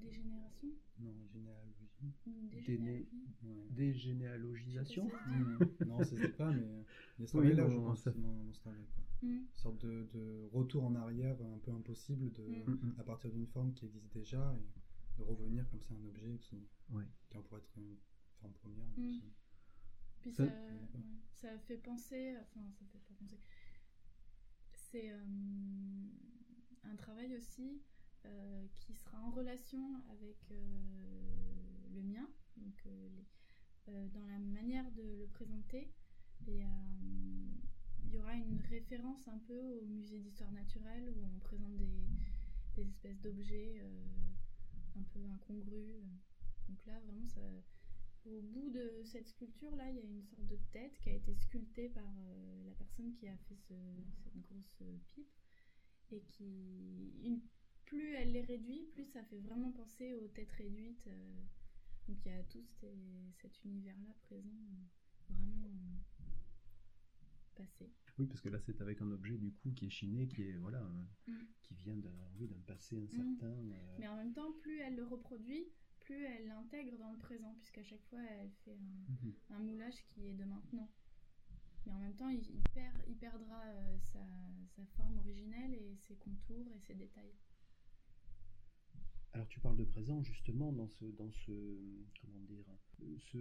Dégénéal... 0.03 0.51
Dégénération 0.53 0.69
Non, 0.99 1.27
généalogie. 1.33 1.89
Dégénéalogie. 2.51 3.09
Ouais. 3.43 3.67
Dégénéalogisation 3.71 5.11
Non, 5.87 6.03
c'était 6.05 6.29
pas, 6.29 6.51
mais 6.51 6.85
il 7.19 7.25
y 7.25 7.53
a 7.53 7.55
là, 7.55 7.69
je 7.69 7.77
pense, 7.77 8.01
ça... 8.01 8.11
dans, 8.13 8.45
dans 8.45 8.53
quoi. 8.63 8.73
Mm. 9.23 9.27
Une 9.29 9.47
sorte 9.55 9.79
de, 9.79 10.09
de, 10.13 10.49
retour 10.53 10.85
en 10.85 10.95
arrière 10.95 11.37
un 11.43 11.59
peu 11.59 11.71
impossible 11.71 12.33
de, 12.33 12.43
mm. 12.43 12.95
à 12.99 13.05
partir 13.05 13.31
d'une 13.31 13.47
forme 13.47 13.73
qui 13.73 13.87
existe 13.87 14.13
déjà 14.13 14.55
et 14.59 15.19
de 15.19 15.23
revenir 15.23 15.69
comme 15.71 15.81
ça 15.81 15.95
un 15.95 16.05
objet 16.07 16.39
qui, 16.39 16.69
ouais. 16.91 17.05
qui 17.31 17.37
en 17.37 17.43
pourrait 17.43 17.61
être 17.61 17.77
une 17.77 17.97
forme 18.41 18.53
première. 18.55 18.89
Mm. 18.97 19.21
Puis 20.21 20.33
ça, 20.33 20.47
ça, 20.47 20.99
ça, 21.33 21.59
fait 21.61 21.77
penser, 21.77 22.35
enfin, 22.41 22.61
ça 22.73 22.85
fait 22.87 22.99
pas 22.99 23.15
penser. 23.19 23.39
C'est. 24.75 25.11
Euh, 25.11 25.25
un 26.91 26.97
travail 26.97 27.35
aussi 27.37 27.81
euh, 28.27 28.67
qui 28.81 28.95
sera 28.95 29.21
en 29.21 29.31
relation 29.31 29.81
avec 30.11 30.37
euh, 30.51 30.57
le 31.95 32.03
mien, 32.03 32.29
donc 32.57 32.87
euh, 32.87 34.09
dans 34.09 34.25
la 34.25 34.39
manière 34.39 34.91
de 34.93 35.03
le 35.03 35.27
présenter. 35.29 35.93
Il 36.47 38.13
y 38.13 38.19
aura 38.19 38.35
une 38.35 38.61
référence 38.71 39.27
un 39.29 39.39
peu 39.39 39.79
au 39.81 39.87
musée 39.87 40.19
d'histoire 40.19 40.53
naturelle 40.53 41.11
où 41.11 41.25
on 41.25 41.39
présente 41.41 41.77
des, 41.77 42.83
espèces 42.83 43.21
d'objets 43.21 43.83
un 44.97 45.03
peu 45.15 45.21
incongrus. 45.29 45.97
Donc 46.69 46.85
là, 46.87 47.01
vraiment, 47.01 47.27
au 48.27 48.43
bout 48.43 48.71
de 48.71 49.03
cette 49.05 49.29
sculpture-là, 49.29 49.91
il 49.91 49.97
y 49.97 50.01
a 50.01 50.05
une 50.05 50.23
sorte 50.23 50.47
de 50.47 50.59
tête 50.73 50.99
qui 50.99 51.09
a 51.09 51.15
été 51.15 51.35
sculptée 51.35 51.89
par 51.89 52.05
la 52.67 52.75
personne 52.75 53.13
qui 53.15 53.29
a 53.29 53.37
fait 53.49 53.57
ce, 53.57 53.75
cette 54.25 54.39
grosse 54.41 54.71
pipe 55.09 55.33
et 56.11 56.21
qui 56.21 57.43
plus 57.87 58.15
elle 58.15 58.33
les 58.33 58.43
réduit, 58.43 58.87
plus 58.93 59.05
ça 59.07 59.23
fait 59.25 59.39
vraiment 59.39 59.73
penser 59.73 60.15
aux 60.15 60.29
têtes 60.29 60.53
réduites. 60.53 61.07
Euh. 61.07 61.43
donc 62.09 62.19
il 62.25 62.31
y 62.31 62.35
a 62.35 62.43
tout 62.45 62.65
cet 63.41 63.65
univers-là 63.65 64.13
présent, 64.23 64.49
euh, 64.49 65.33
vraiment 65.33 65.65
euh, 65.65 66.27
passé. 67.55 67.91
Oui, 68.19 68.27
parce 68.27 68.41
que 68.41 68.49
là 68.49 68.59
c'est 68.61 68.81
avec 68.81 69.01
un 69.03 69.11
objet 69.11 69.37
du 69.37 69.53
coup 69.53 69.73
qui 69.73 69.87
est 69.87 69.91
chiné, 69.91 70.27
qui 70.27 70.43
est 70.43 70.57
voilà, 70.57 70.81
mm. 71.27 71.33
qui 71.63 71.75
vient 71.75 71.97
d'un 71.97 72.11
oui, 72.39 72.49
passé 72.67 72.99
incertain. 72.99 73.49
Mm. 73.49 73.75
Mais 73.99 74.09
en 74.09 74.17
même 74.17 74.33
temps, 74.33 74.53
plus 74.61 74.79
elle 74.81 74.97
le 74.97 75.05
reproduit, 75.05 75.67
plus 76.01 76.25
elle 76.25 76.47
l'intègre 76.49 76.97
dans 76.99 77.11
le 77.11 77.19
présent, 77.19 77.55
puisqu'à 77.55 77.83
chaque 77.83 78.05
fois 78.05 78.21
elle 78.23 78.51
fait 78.65 78.75
un, 78.75 79.07
Mhm. 79.09 79.35
un 79.51 79.59
moulage 79.59 80.05
qui 80.09 80.27
est 80.29 80.35
de 80.35 80.45
maintenant. 80.45 80.91
Mais 81.85 81.93
en 81.93 81.99
même 81.99 82.15
temps, 82.17 82.29
il, 82.29 82.43
il 82.51 82.63
perd, 82.75 82.97
il 83.07 83.17
perdra 83.17 83.63
euh, 83.65 83.99
sa, 84.01 84.19
sa 84.75 84.85
forme 84.97 85.19
originelle 85.19 85.75
et 85.75 85.97
ses 85.97 86.17
contours 86.17 86.67
et 86.75 86.81
ses 86.81 86.95
détails. 86.95 87.35
Alors 89.37 89.49
tu 89.49 89.61
parles 89.61 89.77
de 89.77 89.85
présent 89.85 90.23
justement 90.23 90.73
dans 90.73 90.89
ce, 90.89 91.05
dans 91.19 91.31
ce 91.31 91.53
comment 92.23 92.41
dire, 92.49 92.65
ce 93.19 93.37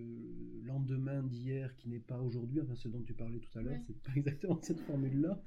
lendemain 0.65 1.23
d'hier 1.23 1.73
qui 1.77 1.87
n'est 1.87 2.01
pas 2.01 2.19
aujourd'hui, 2.21 2.59
enfin 2.59 2.75
ce 2.75 2.89
dont 2.89 3.01
tu 3.01 3.13
parlais 3.13 3.39
tout 3.39 3.57
à 3.57 3.61
l'heure, 3.61 3.75
Ouais. 3.75 3.83
c'est 3.87 4.01
pas 4.03 4.11
exactement 4.17 4.59
cette 4.61 4.81
formule-là, 4.81 5.41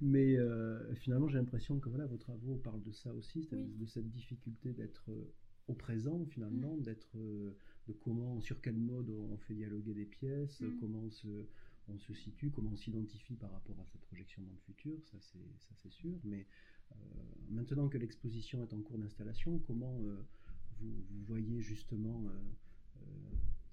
mais 0.00 0.38
euh, 0.38 0.94
finalement 0.94 1.28
j'ai 1.28 1.36
l'impression 1.36 1.78
que 1.78 1.90
voilà 1.90 2.06
vos 2.06 2.16
travaux 2.16 2.56
parlent 2.56 2.82
de 2.82 2.92
ça 2.92 3.12
aussi, 3.12 3.42
c'est-à-dire 3.42 3.66
Oui. 3.74 3.76
de 3.78 3.84
cette 3.84 4.08
difficulté 4.10 4.72
d'être 4.72 5.04
euh, 5.10 5.34
au 5.68 5.74
présent 5.74 6.24
finalement, 6.24 6.78
d'être 6.78 7.18
euh, 7.18 7.54
de 7.86 7.92
comment, 7.92 8.40
sur 8.40 8.62
quel 8.62 8.78
mode 8.78 9.10
on 9.10 9.36
fait 9.36 9.54
dialoguer 9.54 9.92
des 9.92 10.06
pièces, 10.06 10.62
Mm. 10.62 10.78
comment 10.80 11.00
on 11.02 11.10
se, 11.10 11.46
on 11.88 11.98
se 11.98 12.14
situe, 12.14 12.50
comment 12.50 12.70
on 12.72 12.76
s'identifie 12.76 13.36
par 13.36 13.50
rapport 13.52 13.78
à 13.78 13.84
cette 13.84 14.00
projection 14.00 14.42
dans 14.44 14.52
le 14.52 14.60
futur, 14.60 14.98
ça 15.04 15.18
c'est 15.20 15.58
ça 15.58 15.74
c'est 15.82 15.92
sûr, 15.92 16.18
mais 16.24 16.46
maintenant 17.48 17.88
que 17.88 17.98
l'exposition 17.98 18.62
est 18.62 18.72
en 18.72 18.80
cours 18.82 18.98
d'installation, 18.98 19.58
comment 19.60 19.98
euh, 20.02 20.24
vous, 20.80 21.04
vous 21.10 21.24
voyez 21.24 21.60
justement 21.60 22.24
euh, 22.28 22.32
euh, 23.02 23.02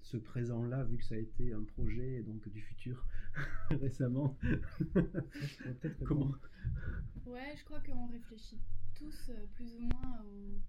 ce 0.02 0.16
présent-là, 0.16 0.84
vu 0.84 0.98
que 0.98 1.04
ça 1.04 1.14
a 1.14 1.18
été 1.18 1.52
un 1.52 1.62
projet 1.64 2.22
donc 2.22 2.48
du 2.48 2.60
futur 2.60 3.06
récemment? 3.70 4.36
Peut-être 4.94 6.04
Comment? 6.04 6.32
Ouais, 7.26 7.54
je 7.56 7.64
crois 7.64 7.80
qu'on 7.80 8.06
réfléchit 8.06 8.58
tous 8.94 9.28
euh, 9.30 9.46
plus 9.54 9.74
ou 9.76 9.80
moins 9.82 10.22
au, 10.24 10.60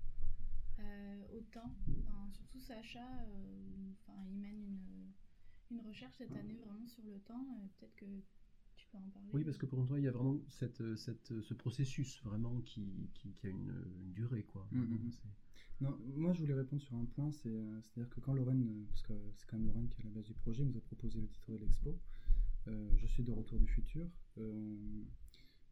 euh, 0.81 1.23
au 1.37 1.41
temps. 1.53 1.73
Enfin, 1.99 2.29
surtout 2.31 2.59
Sacha, 2.59 2.99
euh, 3.23 3.91
enfin, 4.01 4.19
il 4.29 4.37
mène 4.39 4.61
une, 4.61 5.11
une 5.71 5.81
recherche 5.81 6.15
cette 6.17 6.35
année 6.35 6.57
vraiment 6.57 6.87
sur 6.87 7.03
le 7.05 7.19
temps. 7.21 7.45
euh, 7.61 7.67
Peut-être 7.79 7.95
que 7.95 8.05
peux 8.91 8.97
en 8.97 9.09
parler. 9.09 9.29
Oui, 9.33 9.43
parce 9.43 9.57
que 9.57 9.65
pour 9.65 9.85
toi, 9.85 9.99
il 9.99 10.03
y 10.05 10.07
a 10.07 10.11
vraiment 10.11 10.39
cette, 10.49 10.95
cette, 10.95 11.41
ce 11.41 11.53
processus 11.53 12.21
vraiment 12.23 12.61
qui, 12.61 13.09
qui, 13.13 13.31
qui 13.33 13.47
a 13.47 13.49
une, 13.49 13.73
une 14.01 14.11
durée, 14.13 14.43
quoi. 14.43 14.67
Vraiment, 14.71 15.11
c'est- 15.11 15.29
Non, 15.81 15.97
moi 16.17 16.33
je 16.33 16.41
voulais 16.41 16.53
répondre 16.55 16.81
sur 16.81 16.95
un 16.95 17.05
point, 17.05 17.31
c'est, 17.31 17.49
euh, 17.49 17.81
c'est-à-dire 17.81 18.09
que 18.13 18.19
quand 18.19 18.33
Lorraine, 18.33 18.63
euh, 18.67 18.85
parce 18.89 19.01
que 19.03 19.13
c'est 19.35 19.47
quand 19.47 19.57
même 19.57 19.67
Lorraine 19.67 19.87
qui 19.89 20.01
est 20.01 20.05
à 20.05 20.07
la 20.09 20.13
base 20.15 20.25
du 20.25 20.33
projet, 20.33 20.63
nous 20.65 20.75
a 20.77 20.81
proposé 20.81 21.21
le 21.21 21.27
titre 21.27 21.51
de 21.51 21.57
l'expo, 21.57 21.97
euh, 22.67 22.89
Je 22.97 23.07
suis 23.07 23.23
de 23.23 23.31
retour 23.31 23.59
du 23.59 23.67
futur, 23.67 24.05
euh, 24.37 24.75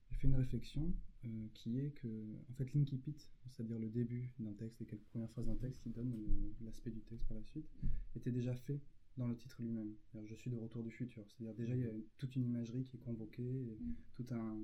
j'ai 0.10 0.16
fait 0.16 0.28
une 0.28 0.36
réflexion 0.36 0.94
euh, 1.26 1.48
qui 1.54 1.78
est 1.80 1.92
que, 1.92 2.08
en 2.50 2.54
fait, 2.54 2.74
l'incipit, 2.74 3.16
c'est-à-dire 3.50 3.80
le 3.80 3.90
début 3.90 4.32
d'un 4.40 4.54
texte, 4.54 4.80
les 4.80 4.86
quelques 4.86 5.04
premières 5.08 5.30
phrases 5.32 5.48
d'un 5.48 5.56
texte 5.58 5.82
qui 5.84 5.90
donnent 5.90 6.16
l'aspect 6.62 6.92
du 6.92 7.02
texte 7.02 7.28
par 7.28 7.36
la 7.38 7.44
suite, 7.44 7.68
était 8.16 8.32
déjà 8.32 8.56
fait 8.56 8.80
dans 9.18 9.28
le 9.28 9.36
titre 9.36 9.62
lui-même. 9.62 9.94
Je 10.26 10.36
suis 10.36 10.50
de 10.52 10.56
retour 10.56 10.84
du 10.84 10.92
futur, 10.92 11.24
c'est-à-dire 11.28 11.54
déjà 11.56 11.76
il 11.76 11.82
y 11.82 11.86
a 11.88 11.92
toute 12.18 12.36
une 12.36 12.44
imagerie 12.46 12.86
qui 12.86 12.98
est 12.98 13.00
convoquée, 13.00 13.44
et 13.72 13.78
Mm. 13.80 13.96
tout 14.14 14.26
un, 14.32 14.60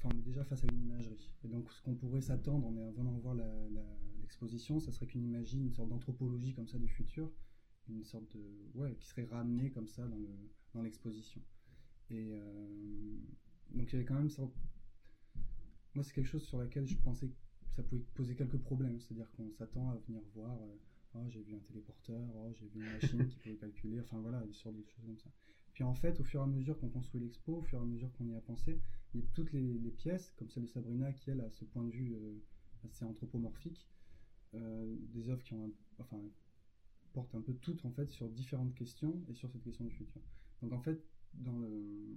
Enfin, 0.00 0.10
on 0.14 0.18
est 0.20 0.22
déjà 0.22 0.44
face 0.44 0.62
à 0.62 0.68
une 0.72 0.80
imagerie. 0.80 1.34
Et 1.42 1.48
donc, 1.48 1.72
ce 1.72 1.82
qu'on 1.82 1.96
pourrait 1.96 2.20
s'attendre 2.20 2.68
en 2.68 2.92
venant 2.92 3.18
voir 3.18 3.34
l'exposition, 4.20 4.78
ça 4.78 4.92
serait 4.92 5.06
qu'une 5.08 5.24
imagerie, 5.24 5.58
une 5.58 5.72
sorte 5.72 5.88
d'anthropologie 5.88 6.54
comme 6.54 6.68
ça 6.68 6.78
du 6.78 6.86
futur, 6.86 7.32
une 7.88 8.04
sorte 8.04 8.30
de. 8.36 8.40
Ouais, 8.74 8.94
qui 8.94 9.08
serait 9.08 9.24
ramenée 9.24 9.70
comme 9.72 9.88
ça 9.88 10.06
dans 10.06 10.18
le- 10.18 10.50
dans 10.72 10.82
l'exposition. 10.82 11.42
Et 12.10 12.28
euh, 12.30 12.68
donc, 13.70 13.88
il 13.88 13.92
y 13.94 13.96
avait 13.96 14.04
quand 14.04 14.14
même. 14.14 14.30
sorte- 14.30 14.54
Moi, 15.94 16.04
c'est 16.04 16.12
quelque 16.14 16.28
chose 16.28 16.44
sur 16.44 16.58
laquelle 16.58 16.86
je 16.86 16.96
pensais 16.98 17.26
que 17.28 17.34
ça 17.74 17.82
pouvait 17.82 18.02
poser 18.14 18.36
quelques 18.36 18.58
problèmes. 18.58 19.00
C'est-à-dire 19.00 19.28
qu'on 19.32 19.50
s'attend 19.50 19.90
à 19.90 19.96
venir 19.96 20.22
voir. 20.32 20.62
euh, 20.62 20.76
oh, 21.14 21.28
j'ai 21.28 21.42
vu 21.42 21.54
un 21.54 21.60
téléporteur, 21.60 22.28
oh, 22.36 22.52
j'ai 22.54 22.66
vu 22.66 22.80
une 22.80 22.92
machine 22.92 23.26
qui 23.28 23.36
pouvait 23.36 23.56
calculer, 23.56 24.00
enfin 24.00 24.18
voilà, 24.18 24.44
des 24.44 24.52
sortes 24.52 24.76
de 24.76 24.84
choses 24.84 25.04
comme 25.04 25.18
ça. 25.18 25.30
Puis 25.72 25.84
en 25.84 25.94
fait, 25.94 26.18
au 26.20 26.24
fur 26.24 26.40
et 26.40 26.44
à 26.44 26.46
mesure 26.46 26.78
qu'on 26.78 26.88
construit 26.88 27.20
l'expo, 27.20 27.58
au 27.58 27.62
fur 27.62 27.78
et 27.78 27.82
à 27.82 27.84
mesure 27.84 28.12
qu'on 28.12 28.26
y 28.26 28.34
a 28.34 28.40
pensé, 28.40 28.80
il 29.14 29.20
y 29.20 29.24
a 29.24 29.26
toutes 29.32 29.52
les, 29.52 29.90
pièces, 29.90 30.34
comme 30.36 30.50
celle 30.50 30.64
de 30.64 30.68
Sabrina, 30.68 31.12
qui 31.12 31.30
elle 31.30 31.40
a 31.40 31.50
ce 31.50 31.64
point 31.64 31.84
de 31.84 31.90
vue 31.90 32.14
euh, 32.14 32.34
assez 32.84 33.04
anthropomorphique, 33.04 33.88
euh, 34.54 34.96
des 35.12 35.28
œuvres 35.28 35.42
qui 35.42 35.54
ont, 35.54 35.72
enfin, 35.98 36.20
portent 37.12 37.34
un 37.34 37.40
peu 37.40 37.54
toutes 37.54 37.84
en 37.84 37.90
fait 37.90 38.10
sur 38.10 38.28
différentes 38.28 38.74
questions 38.74 39.22
et 39.28 39.34
sur 39.34 39.50
cette 39.50 39.62
question 39.62 39.84
du 39.84 39.92
futur. 39.92 40.20
Donc 40.62 40.72
en 40.72 40.80
fait, 40.80 41.00
dans 41.34 41.58
le, 41.58 42.16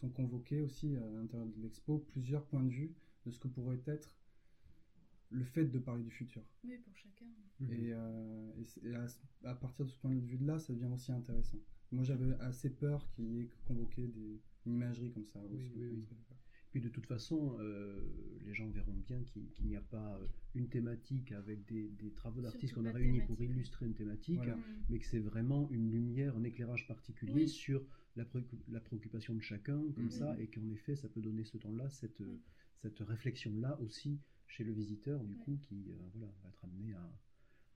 sont 0.00 0.08
convoqués 0.08 0.60
aussi 0.60 0.96
à 0.96 1.10
l'intérieur 1.10 1.48
de 1.48 1.62
l'expo 1.62 1.98
plusieurs 1.98 2.44
points 2.46 2.62
de 2.62 2.70
vue 2.70 2.94
de 3.26 3.30
ce 3.30 3.38
que 3.38 3.48
pourrait 3.48 3.82
être 3.86 4.17
le 5.30 5.44
fait 5.44 5.64
de 5.66 5.78
parler 5.78 6.02
du 6.02 6.10
futur. 6.10 6.42
Oui, 6.64 6.78
pour 6.78 6.96
chacun. 6.96 7.26
Et, 7.60 7.92
euh, 7.92 8.52
et 8.56 8.88
et 8.88 8.94
à, 8.94 9.06
à 9.44 9.54
partir 9.54 9.84
de 9.84 9.90
ce 9.90 9.98
point 9.98 10.14
de 10.14 10.24
vue-là, 10.24 10.58
ça 10.58 10.72
devient 10.72 10.86
aussi 10.92 11.12
intéressant. 11.12 11.58
Moi, 11.90 12.04
j'avais 12.04 12.32
assez 12.40 12.70
peur 12.70 13.08
qu'il 13.10 13.24
y 13.32 13.40
ait 13.40 13.50
convoqué 13.66 14.06
des, 14.06 14.40
une 14.66 14.74
imagerie 14.74 15.10
comme 15.12 15.26
ça. 15.26 15.40
Oui, 15.50 15.72
oui, 15.76 15.88
oui. 15.92 16.06
Puis 16.70 16.82
de 16.82 16.88
toute 16.90 17.06
façon, 17.06 17.56
euh, 17.60 17.98
les 18.44 18.52
gens 18.52 18.68
verront 18.68 18.92
bien 18.92 19.22
qu'il 19.24 19.48
n'y 19.64 19.76
a 19.76 19.80
pas 19.80 20.16
euh, 20.18 20.26
une 20.54 20.68
thématique 20.68 21.32
avec 21.32 21.64
des, 21.64 21.88
des 21.88 22.12
travaux 22.12 22.42
d'artistes 22.42 22.74
qu'on 22.74 22.84
a 22.84 22.92
réunis 22.92 23.22
pour 23.22 23.40
illustrer 23.42 23.86
une 23.86 23.94
thématique, 23.94 24.36
Voilà. 24.36 24.54
Mm. 24.56 24.62
mais 24.90 24.98
que 24.98 25.06
c'est 25.06 25.18
vraiment 25.18 25.70
une 25.70 25.90
lumière, 25.90 26.36
un 26.36 26.44
éclairage 26.44 26.86
particulier 26.86 27.32
Oui. 27.34 27.48
sur 27.48 27.82
la, 28.16 28.26
préoccupation 28.80 29.34
de 29.34 29.40
chacun, 29.40 29.78
comme 29.94 30.04
Mhm. 30.04 30.10
ça, 30.10 30.36
et 30.38 30.48
qu'en 30.48 30.68
effet, 30.68 30.94
ça 30.94 31.08
peut 31.08 31.22
donner 31.22 31.44
ce 31.44 31.56
temps-là, 31.56 31.88
cette, 31.88 32.20
Oui. 32.20 32.38
cette 32.76 32.98
réflexion-là 33.00 33.80
aussi 33.80 34.20
chez 34.48 34.64
le 34.64 34.72
visiteur, 34.72 35.22
du 35.24 35.34
Ouais. 35.34 35.44
coup, 35.44 35.56
qui 35.58 35.90
euh, 35.90 36.08
voilà, 36.14 36.32
va 36.42 36.48
être 36.48 36.64
amené 36.64 36.92
à, 36.94 37.12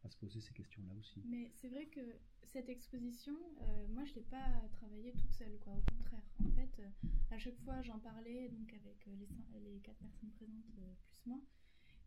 à 0.04 0.08
se 0.10 0.16
poser 0.16 0.40
ces 0.40 0.52
questions-là 0.52 0.94
aussi. 0.98 1.22
Mais 1.24 1.50
c'est 1.54 1.68
vrai 1.68 1.86
que 1.86 2.00
cette 2.44 2.68
exposition, 2.68 3.36
euh, 3.60 3.86
moi 3.88 4.04
je 4.04 4.14
l'ai 4.14 4.22
pas 4.22 4.68
travaillée 4.72 5.12
toute 5.12 5.32
seule, 5.32 5.56
quoi. 5.60 5.74
Au 5.76 5.82
contraire, 5.94 6.24
en 6.44 6.50
fait, 6.50 6.80
euh, 6.80 6.88
à 7.30 7.38
chaque 7.38 7.58
fois 7.60 7.80
j'en 7.82 7.98
parlais 8.00 8.48
donc 8.48 8.72
avec 8.74 9.06
les, 9.06 9.28
les 9.60 9.78
quatre 9.80 9.98
personnes 9.98 10.30
présentes 10.30 10.76
euh, 10.78 10.92
plus 11.06 11.22
moi, 11.26 11.40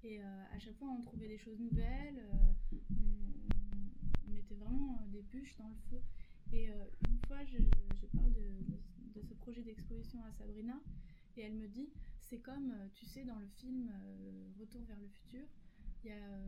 et 0.04 0.20
à 0.22 0.60
chaque 0.60 0.76
fois 0.78 0.90
on 0.90 1.02
trouvait 1.02 1.28
des 1.30 1.38
choses 1.40 1.60
nouvelles, 1.60 2.24
on, 2.32 2.56
on 4.28 4.32
mettait 4.32 4.56
vraiment 4.56 5.02
des 5.08 5.22
bûches 5.24 5.56
dans 5.58 5.70
le 5.70 5.76
feu. 5.90 6.02
Et 6.52 6.68
une 6.68 7.20
fois, 7.28 7.44
je, 7.46 7.58
je 8.00 8.06
parle 8.08 8.32
de, 8.34 8.42
de- 8.42 9.20
de 9.20 9.22
ce 9.24 9.34
projet 9.34 9.64
d'exposition 9.64 10.24
à 10.24 10.32
Sabrina, 10.34 10.80
et 11.38 11.42
elle 11.42 11.56
me 11.56 11.68
dit, 11.68 11.90
c'est 12.26 12.40
comme, 12.40 12.72
euh, 12.72 12.88
tu 12.96 13.06
sais, 13.06 13.24
dans 13.24 13.38
le 13.38 13.48
film 13.48 13.90
euh, 13.90 14.52
Retour 14.60 14.82
vers 14.86 15.00
le 15.00 15.08
futur, 15.08 15.46
il 16.04 16.10
y 16.10 16.14
a 16.14 16.40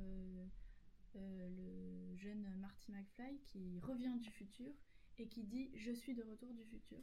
euh, 1.16 1.50
le 1.50 2.16
jeune 2.16 2.48
Marty 2.60 2.92
McFly 2.92 3.40
qui 3.44 3.80
revient 3.80 4.18
du 4.20 4.30
futur 4.30 4.72
et 5.20 5.28
qui 5.28 5.44
dit 5.44 5.70
Je 5.76 5.92
suis 5.92 6.14
de 6.16 6.24
retour 6.24 6.52
du 6.54 6.64
futur. 6.66 7.00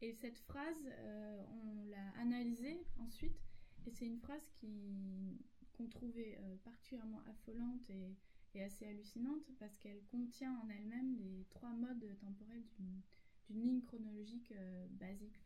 Et 0.00 0.12
cette 0.12 0.38
phrase, 0.38 0.88
on 1.64 1.82
l'a 1.86 2.10
analysée 2.20 2.86
ensuite, 2.98 3.36
et 3.84 3.90
c'est 3.90 4.06
une 4.06 4.18
phrase 4.20 4.48
qui 4.52 5.40
qu'on 5.72 5.88
trouvait 5.88 6.38
particulièrement 6.62 7.20
affolante 7.26 7.90
et, 7.90 8.16
assez 8.62 8.86
hallucinante 8.86 9.44
parce 9.60 9.76
qu'elle 9.76 10.02
contient 10.04 10.52
en 10.60 10.68
elle-même 10.68 11.16
les 11.16 11.46
trois 11.50 11.70
modes 11.70 12.16
temporels 12.20 12.64
d'une 13.48 13.60
ligne 13.60 13.82
chronologique 13.82 14.52
basique, 14.90 15.40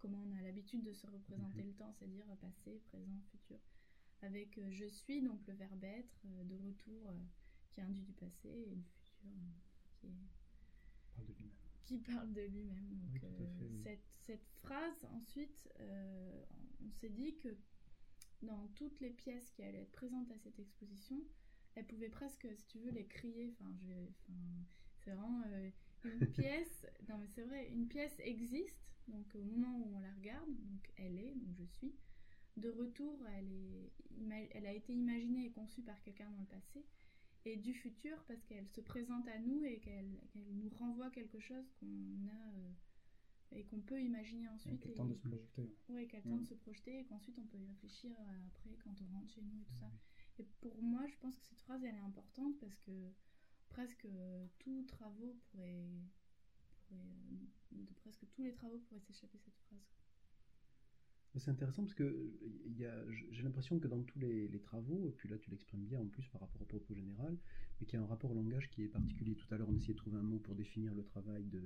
comment 0.00 0.22
on 0.26 0.36
a 0.36 0.42
l'habitude 0.42 0.82
de 0.82 0.92
se 0.92 1.06
représenter 1.06 1.62
le 1.62 1.72
temps, 1.74 1.92
c'est-à-dire 1.92 2.26
passé, 2.40 2.80
présent, 2.86 3.20
futur 3.30 3.58
avec 4.22 4.58
euh, 4.58 4.70
je 4.70 4.84
suis, 4.86 5.22
donc 5.22 5.46
le 5.46 5.54
verbe 5.54 5.82
être, 5.84 6.22
euh, 6.26 6.44
de 6.44 6.54
retour 6.56 7.08
euh, 7.08 7.18
qui 7.70 7.80
induit 7.80 8.02
du 8.02 8.12
passé, 8.12 8.48
et 8.48 8.74
le 8.74 8.82
futur 8.82 9.14
qui, 10.00 10.06
est- 10.06 10.10
Parle 11.14 11.26
de 11.26 11.32
lui-même. 11.32 11.50
qui 11.86 11.98
parle 11.98 12.32
de 12.32 12.40
lui-même. 12.42 13.00
Oui, 13.14 13.20
oui. 13.60 13.80
cette, 13.82 14.04
cette 14.26 14.46
phrase, 14.62 15.04
ensuite, 15.12 15.68
on 16.80 16.90
s'est 17.00 17.08
dit 17.10 17.36
que 17.36 17.56
dans 18.42 18.68
toutes 18.68 19.00
les 19.00 19.10
pièces 19.10 19.50
qui 19.50 19.62
allaient 19.62 19.82
être 19.82 19.92
présentes 19.92 20.30
à 20.32 20.38
cette 20.38 20.58
exposition, 20.58 21.20
elle 21.74 21.86
pouvait 21.86 22.08
presque, 22.10 22.46
si 22.56 22.66
tu 22.66 22.78
veux, 22.78 22.90
les 22.90 23.06
crier. 23.06 23.48
Enfin, 23.52 23.70
je, 23.82 23.92
enfin, 23.92 24.38
c'est 24.98 25.10
vraiment 25.12 25.42
euh, 25.46 25.70
une 26.04 26.26
pièce. 26.32 26.86
Non, 27.08 27.18
mais 27.18 27.26
c'est 27.28 27.42
vrai, 27.42 27.68
une 27.70 27.88
pièce 27.88 28.18
existe. 28.20 28.78
Donc, 29.08 29.34
au 29.34 29.42
moment 29.42 29.78
où 29.78 29.96
on 29.96 30.00
la 30.00 30.12
regarde, 30.12 30.48
donc 30.48 30.92
elle 30.96 31.18
est, 31.18 31.34
donc 31.34 31.56
je 31.58 31.64
suis. 31.64 31.94
De 32.56 32.68
retour, 32.68 33.18
elle, 33.28 33.52
est, 34.32 34.48
elle 34.52 34.66
a 34.66 34.72
été 34.72 34.92
imaginée 34.92 35.46
et 35.46 35.50
conçue 35.50 35.82
par 35.82 36.00
quelqu'un 36.02 36.30
dans 36.30 36.40
le 36.40 36.46
passé. 36.46 36.84
Et 37.46 37.56
du 37.56 37.72
futur, 37.72 38.22
parce 38.28 38.42
qu'elle 38.44 38.68
se 38.68 38.80
présente 38.82 39.26
à 39.28 39.38
nous 39.38 39.64
et 39.64 39.78
qu'elle 39.80 40.20
qu'elle 40.28 40.54
nous 40.58 40.68
renvoie 40.68 41.10
quelque 41.10 41.38
chose 41.40 41.70
qu'on 41.80 41.86
a 42.28 42.52
euh, 42.58 42.72
et 43.52 43.64
qu'on 43.64 43.80
peut 43.80 44.00
imaginer 44.00 44.46
ensuite. 44.50 44.72
Donc, 44.74 44.84
le 44.84 44.90
et- 44.90 44.94
temps 44.94 45.06
de 45.06 45.14
se 45.14 45.20
projeter. 45.26 45.74
Ouais, 45.88 46.06
qu'elle 46.06 46.22
tente 46.22 46.42
de 46.42 46.46
se 46.46 46.54
projeter 46.54 47.00
et 47.00 47.04
qu'ensuite 47.06 47.38
on 47.38 47.46
peut 47.46 47.56
y 47.58 47.66
réfléchir 47.66 48.14
euh, 48.20 48.46
après 48.46 48.76
quand 48.84 48.94
on 49.00 49.06
rentre 49.16 49.32
chez 49.32 49.40
nous 49.42 49.58
et 49.60 49.64
tout 49.64 49.78
ça. 49.80 49.90
Et 50.38 50.44
pour 50.60 50.82
moi, 50.82 51.06
je 51.06 51.16
pense 51.16 51.36
que 51.38 51.46
cette 51.46 51.60
phrase 51.62 51.82
elle 51.82 51.94
est 51.94 51.98
importante 52.00 52.58
parce 52.60 52.76
que 52.80 52.90
presque 53.70 54.04
euh, 54.04 54.46
tous 54.58 54.84
travaux 54.84 55.36
pourraient, 55.50 55.88
euh, 56.92 56.96
de 57.72 57.94
presque 57.94 58.26
tous 58.30 58.42
les 58.42 58.52
travaux 58.52 58.78
pourraient 58.78 59.00
s'échapper 59.00 59.38
cette 59.38 59.56
phrase. 59.66 59.78
C'est 61.36 61.50
intéressant 61.50 61.84
parce 61.84 61.94
que 61.94 62.34
j'ai 62.76 63.42
l'impression 63.42 63.78
que 63.78 63.86
dans 63.86 64.02
tous 64.02 64.18
les, 64.18 64.48
les, 64.48 64.60
travaux, 64.60 65.06
et 65.06 65.12
puis 65.12 65.28
là 65.28 65.38
tu 65.38 65.48
l'exprimes 65.50 65.84
bien 65.84 66.00
en 66.00 66.08
plus 66.08 66.26
par 66.28 66.40
rapport 66.40 66.60
au 66.60 66.64
propos 66.64 66.92
général, 66.92 67.38
mais 67.78 67.86
qu'il 67.86 67.98
y 67.98 68.02
a 68.02 68.04
un 68.04 68.08
rapport 68.08 68.32
au 68.32 68.34
langage 68.34 68.68
qui 68.70 68.82
est 68.82 68.88
particulier. 68.88 69.36
Tout 69.36 69.46
à 69.54 69.56
l'heure 69.56 69.68
on 69.68 69.76
essayait 69.76 69.94
de 69.94 69.98
trouver 69.98 70.18
un 70.18 70.24
mot 70.24 70.40
pour 70.40 70.56
définir 70.56 70.92
le 70.92 71.04
travail 71.04 71.44
de 71.44 71.62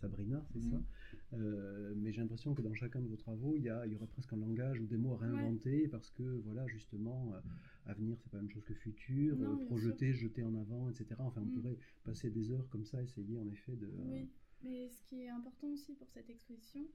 Sabrina, 0.00 0.44
c'est 0.52 0.60
ça. 0.60 0.82
Euh, 1.32 1.94
mais 1.96 2.12
j'ai 2.12 2.20
l'impression 2.20 2.54
que 2.54 2.62
dans 2.62 2.74
chacun 2.74 3.00
de 3.00 3.08
vos 3.08 3.16
travaux, 3.16 3.56
il 3.56 3.62
y, 3.62 3.70
a, 3.70 3.86
il 3.86 3.92
y 3.92 3.96
aurait 3.96 4.06
presque 4.06 4.32
un 4.32 4.36
langage 4.36 4.80
ou 4.80 4.86
des 4.86 4.96
mots 4.96 5.14
à 5.14 5.18
réinventer 5.18 5.88
parce 5.88 6.10
que, 6.10 6.22
voilà, 6.44 6.66
justement, 6.66 7.32
euh, 7.34 7.40
avenir, 7.86 8.16
c'est 8.20 8.30
pas 8.30 8.36
la 8.36 8.42
même 8.42 8.52
chose 8.52 8.64
que 8.64 8.74
futur, 8.74 9.40
euh, 9.40 9.56
projeter, 9.66 10.12
jeter 10.12 10.42
en 10.42 10.54
avant, 10.54 10.88
etc. 10.88 11.06
Enfin, 11.18 11.42
on 11.42 11.46
mm. 11.46 11.54
pourrait 11.54 11.78
passer 12.04 12.30
des 12.30 12.52
heures 12.52 12.68
comme 12.68 12.84
ça, 12.84 13.02
essayer 13.02 13.38
en 13.38 13.48
effet 13.48 13.76
de. 13.76 13.90
Oui, 13.98 14.28
mais 14.62 14.88
ce 14.88 15.02
qui 15.02 15.22
est 15.22 15.28
important 15.28 15.68
aussi 15.68 15.94
pour 15.94 16.08
cette 16.10 16.30
exposition, 16.30 16.86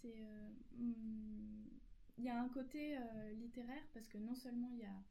c'est. 0.00 0.16
Mm, 0.76 1.68
il 2.18 2.24
y 2.24 2.28
a 2.28 2.42
un 2.42 2.48
côté 2.50 2.98
littéraire 3.38 3.82
parce 3.94 4.06
que 4.06 4.18
non 4.18 4.34
seulement 4.34 4.68
il 4.74 4.80
y 4.80 4.84
a 4.84 5.02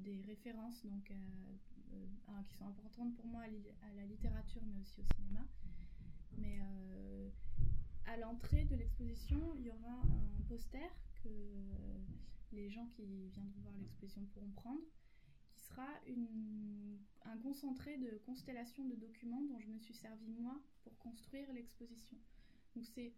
des 0.00 0.22
références 0.22 0.84
donc, 0.84 1.04
qui 1.04 2.54
sont 2.56 2.66
importantes 2.66 3.14
pour 3.14 3.26
moi 3.26 3.42
à 3.42 3.94
la 3.94 4.04
littérature 4.06 4.60
mais 4.66 4.80
aussi 4.80 5.02
au 5.02 5.04
cinéma. 5.14 5.46
Mais 6.38 6.58
euh, 6.60 7.28
à 8.06 8.16
l'entrée 8.16 8.64
de 8.64 8.76
l'exposition, 8.76 9.54
il 9.56 9.66
y 9.66 9.70
aura 9.70 10.02
un 10.02 10.42
poster 10.48 10.90
que 11.22 11.28
les 12.52 12.70
gens 12.70 12.86
qui 12.86 13.04
viendront 13.28 13.60
voir 13.62 13.74
l'exposition 13.78 14.24
pourront 14.34 14.50
prendre, 14.50 14.82
qui 15.54 15.62
sera 15.62 15.88
une, 16.06 16.98
un 17.24 17.38
concentré 17.38 17.96
de 17.98 18.20
constellations 18.26 18.84
de 18.84 18.94
documents 18.96 19.42
dont 19.42 19.58
je 19.58 19.68
me 19.68 19.78
suis 19.78 19.94
servi 19.94 20.28
moi 20.28 20.60
pour 20.82 20.96
construire 20.98 21.52
l'exposition. 21.52 22.18
Donc 22.74 22.86
c'est 22.86 23.12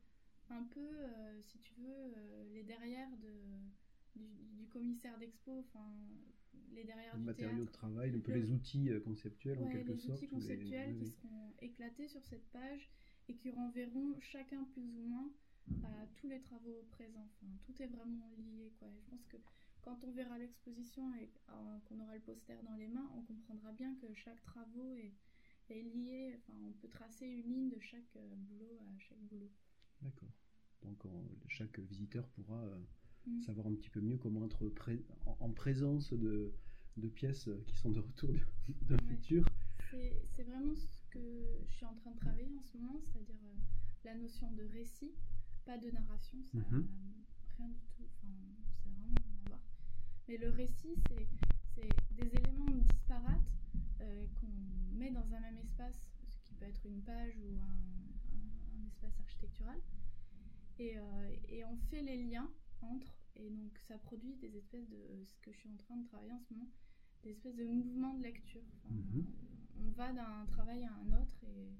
un 0.50 0.62
peu, 0.64 0.80
euh, 0.80 1.40
si 1.42 1.58
tu 1.58 1.74
veux, 1.74 1.86
euh, 1.88 2.44
les 2.52 2.62
derrière 2.62 3.08
de, 3.16 4.20
du, 4.56 4.66
commissaire 4.68 5.16
d'expo, 5.18 5.60
enfin 5.60 5.86
les 6.72 6.84
derrière 6.84 7.16
du 7.16 7.22
matériaux 7.22 7.64
de 7.64 7.70
travail, 7.70 8.12
un 8.14 8.18
peu 8.18 8.32
les 8.32 8.50
outils 8.50 8.90
conceptuels 9.04 9.58
en 9.60 9.68
quelque 9.68 9.96
sorte. 9.96 10.20
Les 10.20 10.26
outils 10.26 10.28
conceptuels 10.28 10.96
qui 10.96 11.06
seront 11.06 11.52
éclatés 11.60 12.08
sur 12.08 12.24
cette 12.24 12.44
page 12.50 12.90
et 13.28 13.34
qui 13.34 13.50
renverront 13.50 14.18
chacun 14.20 14.64
plus 14.72 14.96
ou 14.96 15.08
moins 15.08 15.30
à 15.82 16.06
tous 16.16 16.28
les 16.28 16.40
travaux 16.40 16.84
présents. 16.90 17.28
Enfin, 17.36 17.52
tout 17.64 17.82
est 17.82 17.86
vraiment 17.86 18.30
lié. 18.36 18.72
Quoi. 18.78 18.88
je 18.94 19.10
pense 19.10 19.24
que 19.26 19.36
quand 19.82 19.98
on 20.02 20.12
verra 20.12 20.38
l'exposition 20.38 21.14
et 21.14 21.30
euh, 21.50 21.78
qu'on 21.84 22.00
aura 22.00 22.14
le 22.14 22.20
poster 22.20 22.56
dans 22.64 22.74
les 22.74 22.88
mains, 22.88 23.08
on 23.16 23.22
comprendra 23.22 23.72
bien 23.72 23.94
que 23.96 24.12
chaque 24.14 24.42
travaux 24.42 24.94
est, 24.96 25.14
est 25.70 25.82
lié. 25.82 26.38
Enfin, 26.38 26.58
on 26.68 26.72
peut 26.72 26.88
tracer 26.88 27.26
une 27.26 27.52
ligne 27.52 27.70
de 27.70 27.80
chaque 27.80 28.16
euh, 28.16 28.34
boulot 28.36 28.78
à 28.80 28.98
chaque 28.98 29.20
boulot. 29.20 29.50
D'accord. 30.02 30.30
Donc 30.82 31.06
chaque 31.48 31.78
visiteur 31.78 32.28
pourra 32.28 32.62
euh, 32.62 32.78
mm. 33.26 33.40
savoir 33.40 33.66
un 33.68 33.74
petit 33.74 33.88
peu 33.88 34.00
mieux 34.00 34.18
comment 34.18 34.44
être 34.44 34.70
en, 35.40 35.50
présence 35.50 36.12
de, 36.12 36.52
de, 36.98 37.08
pièces 37.08 37.48
qui 37.66 37.76
sont 37.76 37.90
de 37.90 38.00
retour 38.00 38.30
d'un 38.82 38.98
futur. 38.98 39.46
C'est 39.90 40.42
vraiment 40.42 40.74
que 41.14 41.64
je 41.68 41.72
suis 41.72 41.86
en 41.86 41.94
train 41.94 42.10
de 42.10 42.18
travailler 42.18 42.50
en 42.58 42.62
ce 42.62 42.76
moment, 42.76 43.00
c'est-à-dire 43.00 43.38
euh, 43.44 43.56
la 44.04 44.14
notion 44.16 44.50
de 44.50 44.64
récit, 44.64 45.12
pas 45.64 45.78
de 45.78 45.90
narration, 45.90 46.38
ça 46.52 46.58
mhm. 46.58 46.88
rien 47.56 47.68
du 47.68 47.80
tout, 47.96 48.02
enfin, 48.20 48.28
c'est 48.82 48.88
vraiment 48.90 49.14
rien 49.24 49.36
à 49.44 49.48
voir. 49.48 49.60
Mais 50.28 50.36
le 50.36 50.50
récit, 50.50 50.96
c'est 51.74 51.88
des 52.10 52.36
éléments 52.36 52.70
disparates 52.70 53.52
euh, 54.00 54.26
qu'on 54.40 54.96
met 54.98 55.10
dans 55.10 55.32
un 55.32 55.40
même 55.40 55.58
espace, 55.58 56.10
ce 56.28 56.42
qui 56.42 56.54
peut 56.54 56.66
être 56.66 56.84
une 56.84 57.02
page 57.02 57.34
ou 57.38 57.60
un, 57.60 58.80
un, 58.80 58.86
espace 58.88 59.18
architectural, 59.20 59.80
et, 60.78 60.98
euh, 60.98 61.36
et, 61.48 61.64
on 61.64 61.76
fait 61.88 62.02
les 62.02 62.24
liens 62.24 62.50
entre, 62.82 63.16
et 63.36 63.48
donc 63.50 63.78
ça 63.78 63.96
produit 63.98 64.34
des 64.34 64.56
espèces 64.56 64.88
de, 64.88 65.24
ce 65.24 65.40
que 65.40 65.52
je 65.52 65.58
suis 65.58 65.68
en 65.68 65.76
train 65.76 65.96
de 65.96 66.04
travailler 66.04 66.32
en 66.32 66.40
ce 66.40 66.52
moment, 66.52 66.68
des 67.22 67.30
espèces 67.30 67.56
de 67.56 67.64
mouvements 67.64 68.14
de 68.14 68.24
lecture. 68.24 68.64
Mhm 68.90 69.24
on 69.80 69.90
va 69.90 70.12
d'un 70.12 70.46
travail 70.46 70.84
à 70.84 70.92
un 70.92 71.20
autre 71.20 71.36
et 71.44 71.72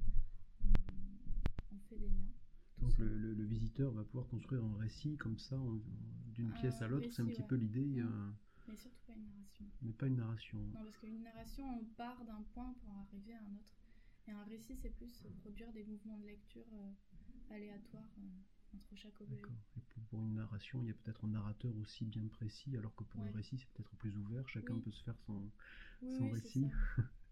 on, 1.73 1.79
fait 1.89 1.97
des 1.97 2.09
liens. 2.09 2.33
Donc 2.79 2.99
le, 2.99 3.45
visiteur 3.45 3.93
va 3.93 4.05
pouvoir 4.05 4.27
construire 4.29 4.65
un 4.65 4.77
récit 4.79 5.17
comme 5.17 5.39
ça, 5.39 5.57
d'une 6.35 6.53
ah, 6.55 6.61
pièce 6.61 6.83
à 6.83 6.89
l'autre, 6.89 7.09
c'est 7.11 7.23
un 7.23 7.27
petit 7.27 7.43
peu 7.43 7.57
l'idée. 7.57 8.01
Euh, 8.01 8.31
mais 8.69 8.77
surtout 8.77 9.01
pas 9.07 9.15
une 9.15 9.27
narration. 9.27 9.67
Mais 9.83 9.93
pas 9.93 10.07
une 10.07 10.17
narration. 10.17 10.59
Non, 10.59 10.85
parce 10.85 10.97
qu'une 10.99 11.23
narration, 11.23 11.65
on 11.81 11.85
part 11.97 12.25
d'un 12.25 12.43
point 12.55 12.75
pour 12.81 12.95
arriver 12.97 13.35
à 13.35 13.41
un 13.41 13.55
autre. 13.57 13.75
Et 14.27 14.33
un 14.33 14.45
récit, 14.45 14.77
c'est 14.77 14.91
plus 14.91 15.23
produire 15.41 15.71
des 15.73 15.85
mouvements 15.85 16.17
de 16.19 16.27
lecture 16.27 16.67
euh, 16.73 17.55
aléatoires 17.55 18.09
euh, 18.19 18.77
entre 18.77 18.97
chaque 18.97 19.21
objet. 19.21 19.43
Et 19.77 19.81
pour, 20.09 20.23
une 20.23 20.35
narration, 20.35 20.81
il 20.83 20.89
y 20.89 20.91
a 20.91 20.95
peut-être 20.95 21.25
un 21.25 21.29
narrateur 21.29 21.77
aussi 21.77 22.07
bien 22.07 22.27
précis, 22.29 22.77
alors 22.77 22.95
que 22.95 23.05
pour 23.05 23.23
le 23.23 23.31
récit, 23.33 23.59
c'est 23.59 23.69
peut-être 23.75 23.95
plus 23.97 24.17
ouvert. 24.17 24.49
Chacun 24.49 24.79
peut 24.79 24.93
se 24.93 25.03
faire 25.03 25.19
son, 25.27 25.51
son 26.01 26.31
récit. 26.31 26.71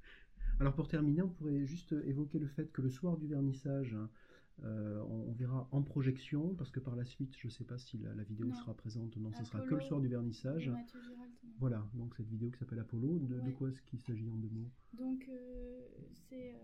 Alors 0.61 0.75
pour 0.75 0.89
terminer, 0.89 1.23
on 1.23 1.29
pourrait 1.29 1.65
juste 1.67 1.93
évoquer 2.05 2.39
le 2.39 2.47
fait 2.47 2.71
que 2.73 2.83
le 2.83 2.91
soir 2.91 3.17
du 3.17 3.27
vernissage, 3.27 3.97
euh, 4.65 5.03
on, 5.09 5.33
verra 5.33 5.69
en 5.73 5.83
projection, 5.83 6.55
parce 6.55 6.71
que 6.71 6.79
par 6.79 6.95
la 6.95 7.05
suite, 7.05 7.37
je 7.39 7.49
ne 7.49 7.51
sais 7.51 7.65
pas 7.65 7.79
si 7.79 7.99
la, 7.99 8.23
vidéo 8.23 8.53
sera 8.53 8.75
présente, 8.75 9.17
non, 9.17 9.33
ce 9.33 9.45
sera 9.45 9.61
que 9.61 9.75
le 9.75 9.81
soir 9.81 10.01
du 10.01 10.09
vernissage. 10.09 10.71
Voilà, 11.59 11.87
donc 11.95 12.15
cette 12.17 12.29
vidéo 12.29 12.51
qui 12.51 12.59
s'appelle 12.59 12.79
Apollo, 12.79 13.19
de, 13.21 13.51
quoi 13.53 13.69
est-ce 13.69 13.83
qu'il 13.83 14.01
s'agit 14.01 14.29
en 14.31 14.37
deux 14.37 14.49
mots? 14.49 14.71
Donc 14.93 15.29
euh, 15.29 15.89
c'est 16.29 16.55
euh, 16.55 16.59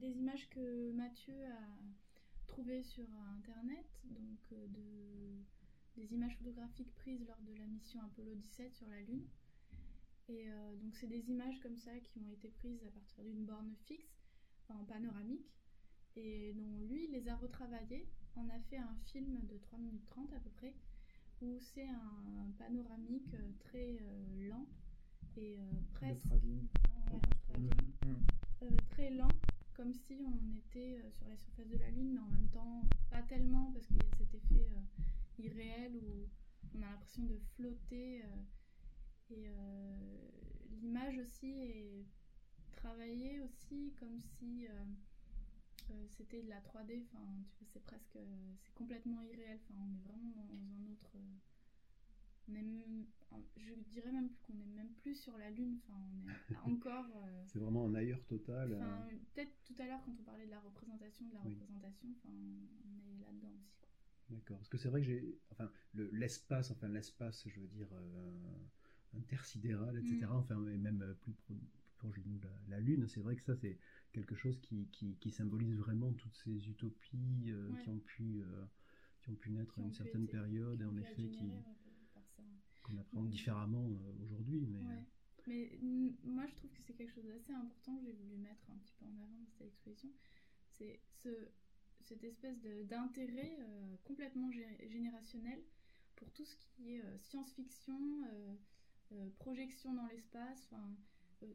des 0.00 0.18
images 0.18 0.48
que 0.50 0.92
Mathieu 0.92 1.34
a 1.46 1.80
trouvées 2.46 2.82
sur 2.82 3.04
Internet, 3.36 3.86
donc 4.04 4.38
de, 4.50 6.00
des 6.00 6.14
images 6.14 6.36
photographiques 6.36 6.94
prises 6.96 7.24
lors 7.26 7.40
de 7.42 7.58
la 7.58 7.66
mission 7.66 8.00
Apollo 8.02 8.34
17 8.34 8.74
sur 8.74 8.88
la 8.88 9.00
Lune. 9.02 9.24
Et 10.28 10.46
euh, 10.46 10.76
donc 10.76 10.94
c'est 10.94 11.06
des 11.06 11.30
images 11.30 11.58
comme 11.60 11.76
ça 11.76 11.90
qui 12.00 12.18
ont 12.18 12.30
été 12.30 12.48
prises 12.48 12.84
à 12.84 12.90
partir 12.90 13.24
d'une 13.24 13.46
borne 13.46 13.74
fixe, 13.86 14.20
en 14.68 14.84
panoramique. 14.84 15.50
Et 16.16 16.52
dont 16.54 16.78
lui 16.86 17.08
les 17.08 17.28
a 17.28 17.36
retravaillées, 17.36 18.08
on 18.36 18.48
a 18.50 18.60
fait 18.68 18.76
un 18.76 18.94
film 19.06 19.46
de 19.46 19.56
3 19.58 19.78
minutes 19.78 20.04
30 20.06 20.32
à 20.34 20.40
peu 20.40 20.50
près, 20.50 20.74
où 21.40 21.58
c'est 21.60 21.86
un 21.86 22.50
panoramique 22.58 23.32
euh, 23.34 23.50
très 23.60 23.98
euh, 24.00 24.48
lent 24.48 24.66
et 25.36 25.58
presque... 25.94 26.26
très 28.90 29.10
lent, 29.10 29.28
comme 29.74 29.94
si 29.94 30.20
on 30.26 30.56
était 30.56 31.00
sur 31.12 31.28
la 31.28 31.36
surface 31.36 31.68
de 31.68 31.78
la 31.78 31.90
Lune, 31.90 32.14
mais 32.14 32.20
en 32.20 32.28
même 32.30 32.48
temps 32.48 32.82
pas 33.08 33.22
tellement, 33.22 33.70
parce 33.72 33.86
qu'il 33.86 33.96
y 33.96 34.00
a 34.00 34.16
cet 34.16 34.34
effet 34.34 34.68
irréel 35.38 35.96
où 35.96 36.28
on 36.74 36.82
a 36.82 36.90
l'impression 36.90 37.22
de 37.24 37.38
flotter 37.54 38.24
et 39.30 39.48
euh, 39.48 39.96
l'image 40.80 41.18
aussi 41.18 41.50
est 41.50 42.06
travaillée 42.72 43.40
aussi 43.40 43.92
comme 43.98 44.20
si 44.20 44.66
euh, 44.66 44.70
euh, 45.90 46.06
c'était 46.08 46.42
de 46.42 46.48
la 46.48 46.60
3D. 46.60 47.02
Enfin, 47.04 47.26
c'est 47.72 47.82
presque, 47.82 48.18
c'est 48.62 48.74
complètement 48.74 49.22
irréel. 49.22 49.58
Enfin, 49.64 49.80
on 49.80 49.94
est 49.94 50.02
vraiment 50.08 50.30
dans 50.30 50.54
un 50.54 50.92
autre. 50.92 51.16
on 52.48 52.54
est 52.54 52.62
je 53.56 53.90
dirais 53.90 54.12
même 54.12 54.30
plus 54.30 54.40
qu'on 54.46 54.58
est 54.58 54.74
même 54.74 54.92
plus 54.94 55.14
sur 55.14 55.36
la 55.36 55.50
lune. 55.50 55.78
Enfin, 55.82 55.98
on 56.10 56.54
est 56.54 56.56
encore. 56.76 57.06
c'est 57.46 57.58
vraiment 57.58 57.84
un 57.86 57.94
ailleurs 57.94 58.24
total. 58.26 58.78
Peut-être 59.34 59.52
tout 59.64 59.74
à 59.78 59.86
l'heure 59.86 60.00
quand 60.04 60.14
on 60.18 60.22
parlait 60.22 60.46
de 60.46 60.50
la 60.50 60.60
représentation, 60.60 61.26
de 61.26 61.34
la 61.34 61.40
représentation. 61.40 62.08
Enfin, 62.16 62.30
on 62.32 63.12
est 63.12 63.20
là-dedans 63.20 63.52
aussi. 63.60 63.74
D'accord. 64.30 64.58
Parce 64.58 64.68
que 64.68 64.78
c'est 64.78 64.88
vrai 64.88 65.00
que 65.00 65.06
j'ai, 65.06 65.38
enfin, 65.52 65.70
l'espace, 65.94 66.70
enfin 66.70 66.88
l'espace, 66.88 67.46
je 67.48 67.60
veux 67.60 67.68
dire, 67.68 67.88
intersidérale, 69.16 69.98
etc. 69.98 70.26
Mm. 70.26 70.36
Enfin, 70.36 70.66
et 70.66 70.76
même 70.76 71.02
euh, 71.02 71.14
plus, 71.14 71.34
proche 71.98 72.20
de 72.20 72.28
nous, 72.28 72.40
la, 72.68 72.80
Lune. 72.80 73.06
C'est 73.08 73.20
vrai 73.20 73.36
que 73.36 73.42
ça, 73.42 73.56
c'est 73.56 73.78
quelque 74.12 74.34
chose 74.34 74.58
qui, 74.60 74.88
qui, 74.92 75.30
symbolise 75.30 75.74
vraiment 75.76 76.12
toutes 76.12 76.36
ces 76.36 76.68
utopies 76.68 77.46
euh, 77.48 77.74
qui, 77.82 77.88
ont 77.88 77.98
pu, 77.98 78.42
euh, 78.42 78.64
qui 79.20 79.30
ont 79.30 79.34
pu 79.34 79.50
naître 79.50 79.78
à 79.78 79.82
une 79.82 79.92
certaine 79.92 80.26
période, 80.26 80.80
et 80.80 80.84
en 80.84 80.96
effet, 80.96 81.28
qui 81.28 81.50
qu'on 82.82 82.96
appréhende 82.96 83.28
différemment 83.28 83.86
aujourd'hui. 84.22 84.66
Mais, 84.66 85.06
mais 85.46 86.14
moi, 86.24 86.46
je 86.46 86.54
trouve 86.54 86.70
que 86.72 86.80
c'est 86.82 86.94
quelque 86.94 87.12
chose 87.12 87.26
d'assez 87.26 87.52
important 87.52 87.98
que 87.98 88.04
j'ai 88.04 88.12
voulu 88.12 88.36
mettre 88.36 88.70
un 88.70 88.78
petit 88.78 88.94
peu 88.98 89.04
en 89.04 89.18
avant 89.18 89.36
dans 89.40 89.50
cette 89.50 89.66
exposition. 89.66 90.08
C'est 90.78 91.00
ce, 91.22 91.28
cette 92.00 92.24
espèce 92.24 92.58
d'intérêt 92.86 93.58
complètement 94.04 94.50
générationnel 94.88 95.60
pour 96.16 96.32
tout 96.32 96.46
ce 96.46 96.56
qui 96.56 96.94
est 96.94 97.02
science-fiction, 97.18 97.98
projection 99.38 99.94
dans 99.94 100.06
l'espace. 100.06 100.72
Euh, 101.42 101.52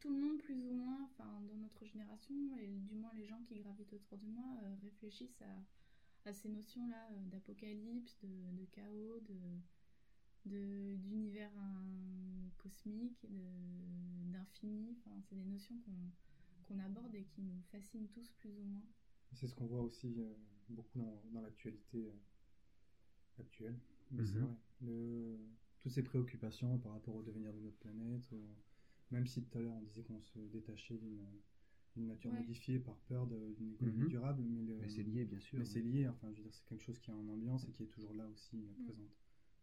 tout 0.00 0.10
le 0.10 0.20
monde 0.20 0.38
plus 0.38 0.66
ou 0.66 0.72
moins, 0.72 1.04
enfin 1.04 1.40
dans 1.48 1.56
notre 1.56 1.84
génération 1.86 2.34
et 2.58 2.78
du 2.80 2.94
moins 2.94 3.12
les 3.14 3.26
gens 3.26 3.42
qui 3.48 3.56
gravitent 3.56 3.92
autour 3.92 4.18
de 4.18 4.26
moi 4.26 4.44
euh, 4.62 4.74
réfléchissent 4.82 5.42
à, 5.42 6.32
ces 6.32 6.48
notions-là 6.48 7.08
d'apocalypse, 7.30 8.18
de, 8.24 8.64
chaos, 8.72 9.20
de 9.20 10.96
d'univers 10.96 11.52
cosmique, 12.58 13.26
d'infini. 14.32 14.96
Enfin, 14.98 15.16
c'est 15.22 15.36
des 15.36 15.44
notions 15.44 15.76
qu'on 16.66 16.78
aborde 16.80 17.14
et 17.14 17.24
qui 17.24 17.42
nous 17.42 17.62
fascinent 17.70 18.08
tous 18.08 18.28
plus 18.38 18.58
ou 18.58 18.64
moins. 18.64 18.82
C'est 19.34 19.46
ce 19.46 19.54
qu'on 19.54 19.66
voit 19.66 19.82
aussi 19.82 20.16
beaucoup 20.68 20.98
dans, 20.98 21.22
dans 21.32 21.42
l'actualité 21.42 22.12
actuelle. 23.38 23.78
Mais 24.10 24.24
c'est 24.24 24.38
Mhm. 24.38 24.44
vrai. 24.46 24.56
Le- 24.82 25.38
toutes 25.86 25.92
ces 25.94 26.02
préoccupations 26.02 26.78
par 26.80 26.90
rapport 26.94 27.14
au 27.14 27.22
devenir 27.22 27.52
de 27.54 27.60
notre 27.60 27.76
planète, 27.78 28.28
même 29.12 29.24
si 29.24 29.40
tout 29.40 29.56
à 29.56 29.60
l'heure 29.60 29.72
on 29.76 29.82
disait 29.82 30.02
qu'on 30.02 30.20
se 30.20 30.40
détachait 30.40 30.98
d'une 30.98 32.08
nature 32.08 32.32
Ouais. 32.32 32.40
modifiée 32.40 32.80
par 32.80 32.96
peur 33.02 33.28
d'une 33.28 33.70
économie 33.70 34.00
Mhm. 34.02 34.08
durable, 34.08 34.42
mais, 34.42 34.88
c'est 34.88 35.04
lié, 35.04 35.24
bien 35.24 35.38
sûr. 35.38 35.60
mais 35.60 35.64
c'est 35.64 35.82
lié, 35.82 36.08
enfin 36.08 36.32
je 36.32 36.38
veux 36.38 36.42
dire, 36.42 36.52
c'est 36.52 36.64
quelque 36.64 36.82
chose 36.82 36.98
qui 36.98 37.10
est 37.10 37.14
en 37.14 37.28
ambiance 37.28 37.68
et 37.68 37.70
qui 37.72 37.84
est 37.84 37.86
toujours 37.86 38.14
là 38.14 38.26
aussi 38.26 38.56
euh, 38.64 38.72
Mm. 38.80 38.84
présente. 38.84 39.16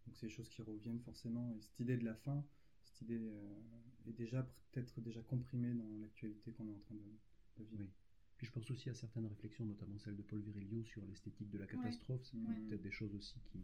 Donc 0.06 0.16
c'est 0.16 0.28
des 0.28 0.32
choses 0.32 0.48
qui 0.48 0.62
reviennent 0.62 1.02
forcément. 1.02 1.52
Et 1.52 1.60
cette 1.60 1.78
idée 1.82 1.98
de 1.98 2.06
la 2.06 2.16
fin, 2.16 2.46
cette 2.86 3.02
idée 3.02 3.20
euh, 3.20 3.60
est 4.06 4.14
déjà 4.14 4.44
peut-être 4.72 5.02
déjà 5.02 5.22
comprimée 5.24 5.74
dans 5.74 5.98
l'actualité 5.98 6.54
qu'on 6.54 6.70
est 6.70 6.72
en 6.74 6.80
train 6.80 6.96
de, 6.96 7.18
de 7.58 7.64
vivre. 7.66 7.82
Oui. 7.84 7.90
Puis 8.38 8.48
je 8.48 8.52
pense 8.54 8.72
aussi 8.72 8.90
à 8.90 8.94
certaines 8.94 9.26
réflexions, 9.26 9.66
notamment 9.66 9.98
celle 9.98 10.16
de 10.16 10.22
Paul 10.24 10.40
Virilio 10.40 10.84
sur 10.86 11.06
l'esthétique 11.06 11.50
de 11.50 11.58
la 11.58 11.68
catastrophe. 11.68 12.24
C'est 12.24 12.38
Ouais. 12.38 12.56
peut-être 12.70 12.82
des 12.82 12.92
choses 12.92 13.14
aussi 13.14 13.42
qui. 13.42 13.60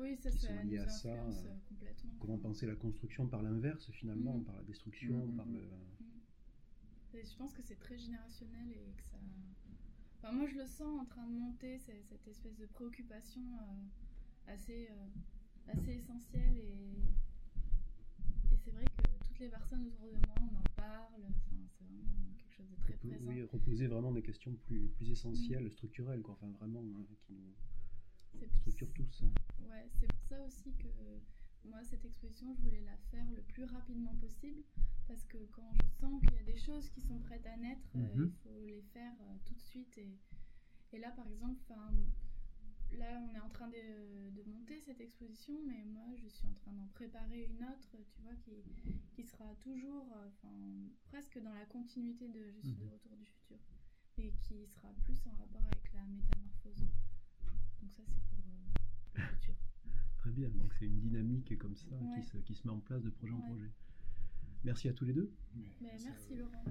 Oui, 0.00 0.16
ça, 0.16 0.30
qui 0.30 0.38
ça 0.38 0.48
sont 0.48 0.64
liées 0.68 0.78
à 0.78 0.88
ça, 0.88 1.08
euh. 1.12 1.56
Comment 2.20 2.38
penser 2.38 2.66
la 2.66 2.74
construction 2.74 3.26
par 3.26 3.42
l'inverse, 3.42 3.90
finalement, 3.90 4.34
Mhm. 4.38 4.44
par 4.44 4.56
la 4.56 4.62
destruction, 4.64 5.26
Mhm. 5.26 5.36
par 5.36 5.46
le. 5.46 5.60
Et 7.14 7.24
je 7.24 7.36
pense 7.36 7.52
que 7.52 7.62
c'est 7.62 7.78
très 7.78 7.98
générationnel 7.98 8.70
et 8.70 8.92
que 8.96 9.02
ça. 9.04 9.18
Enfin, 10.22 10.32
moi, 10.32 10.46
je 10.46 10.56
le 10.56 10.66
sens 10.66 11.00
en 11.00 11.04
train 11.06 11.26
de 11.26 11.32
monter, 11.32 11.78
cette 11.78 12.12
espèce 12.28 12.56
de 12.56 12.66
préoccupation 12.66 13.40
euh, 13.42 14.52
assez, 14.52 14.88
euh, 14.90 15.72
assez 15.72 15.92
essentielle. 15.96 16.56
Et, 16.56 18.52
et 18.52 18.56
c'est 18.56 18.70
vrai 18.70 18.84
que 18.84 19.26
toutes 19.26 19.38
les 19.40 19.48
personnes 19.48 19.86
autour 19.86 20.06
de 20.06 20.26
moi, 20.26 20.36
on 20.40 20.56
en 20.56 20.62
parle. 20.76 21.22
Enfin, 21.24 21.56
c'est 21.78 21.84
vraiment 21.84 22.32
quelque 22.36 22.54
chose 22.54 22.68
de 22.70 22.76
très 22.76 22.92
présent. 22.94 23.16
oui, 23.26 23.42
reposer 23.42 23.86
vraiment 23.86 24.12
des 24.12 24.22
questions 24.22 24.54
plus, 24.66 24.88
plus 24.88 25.10
essentielles, 25.10 25.70
structurelles, 25.70 26.22
quoi. 26.22 26.34
Enfin, 26.34 26.50
vraiment, 26.58 26.80
hein, 26.80 27.06
qui 27.26 27.32
nous 27.32 27.54
Structurent 28.38 28.92
tous. 28.94 29.22
hein. 29.22 29.30
Ouais, 29.68 29.86
c'est 29.98 30.06
pour 30.06 30.22
ça 30.28 30.40
aussi 30.44 30.72
que 30.74 30.88
moi, 31.64 31.82
cette 31.84 32.04
exposition, 32.04 32.52
je 32.54 32.60
voulais 32.62 32.80
la 32.80 32.96
faire 33.10 33.30
le 33.32 33.42
plus 33.42 33.64
rapidement 33.64 34.14
possible. 34.16 34.62
Parce 35.08 35.24
que 35.24 35.38
quand 35.52 35.72
je 35.82 35.88
sens 36.00 36.20
qu'il 36.22 36.34
y 36.34 36.38
a 36.38 36.44
des 36.44 36.56
choses 36.56 36.88
qui 36.90 37.00
sont 37.00 37.18
prêtes 37.18 37.46
à 37.46 37.56
naître, 37.56 37.88
euh, 37.96 38.14
Mhm. 38.14 38.26
il 38.26 38.32
faut 38.42 38.60
les 38.60 38.82
faire 38.94 39.12
euh, 39.22 39.36
tout 39.44 39.54
de 39.54 39.60
suite. 39.62 39.98
Et, 39.98 40.16
et 40.92 40.98
là, 40.98 41.10
par 41.10 41.26
exemple, 41.26 41.60
là, 42.92 43.20
on 43.20 43.34
est 43.34 43.40
en 43.40 43.48
train 43.48 43.68
de, 43.68 44.30
de 44.30 44.42
monter 44.48 44.78
cette 44.80 45.00
exposition, 45.00 45.54
mais 45.66 45.84
moi, 45.84 46.06
je 46.16 46.28
suis 46.28 46.46
en 46.46 46.54
train 46.54 46.72
d'en 46.72 46.86
préparer 46.88 47.44
une 47.46 47.64
autre, 47.64 47.96
tu 48.10 48.22
vois, 48.22 48.34
qui, 48.36 48.62
qui 49.12 49.24
sera 49.24 49.54
toujours, 49.56 50.06
euh, 50.14 50.30
'fin, 50.40 50.48
presque 51.04 51.38
dans 51.42 51.52
la 51.54 51.66
continuité 51.66 52.28
de 52.28 52.50
Je 52.52 52.60
suis 52.60 52.76
de 52.76 52.84
Mhm. 52.84 52.90
retour 52.92 53.16
du 53.16 53.24
futur. 53.26 53.58
Et 54.18 54.32
qui 54.42 54.66
sera 54.66 54.92
plus 55.04 55.26
en 55.26 55.34
rapport 55.34 55.64
avec 55.66 55.92
la 55.92 56.02
métamorphose. 56.04 56.84
Donc 57.80 57.92
ça, 57.92 58.02
c'est 58.06 58.20
pour 58.28 58.38
euh, 58.38 58.78
le 59.14 59.22
futur. 59.22 59.54
Très 60.18 60.30
bien, 60.30 60.48
donc 60.50 60.72
c'est 60.74 60.86
une 60.86 61.00
dynamique 61.00 61.56
comme 61.58 61.74
ça 61.74 61.86
Ouais. 61.90 62.20
qui, 62.20 62.26
se, 62.28 62.36
qui 62.38 62.54
se 62.54 62.66
met 62.66 62.72
en 62.72 62.80
place 62.80 63.02
de 63.02 63.10
projet 63.10 63.32
en 63.32 63.40
projet. 63.40 63.70
Merci 64.64 64.88
à 64.88 64.92
tous 64.92 65.04
les 65.06 65.14
deux. 65.14 65.32
Mais 65.80 65.96
merci 66.04 66.34
Laurent. 66.36 66.64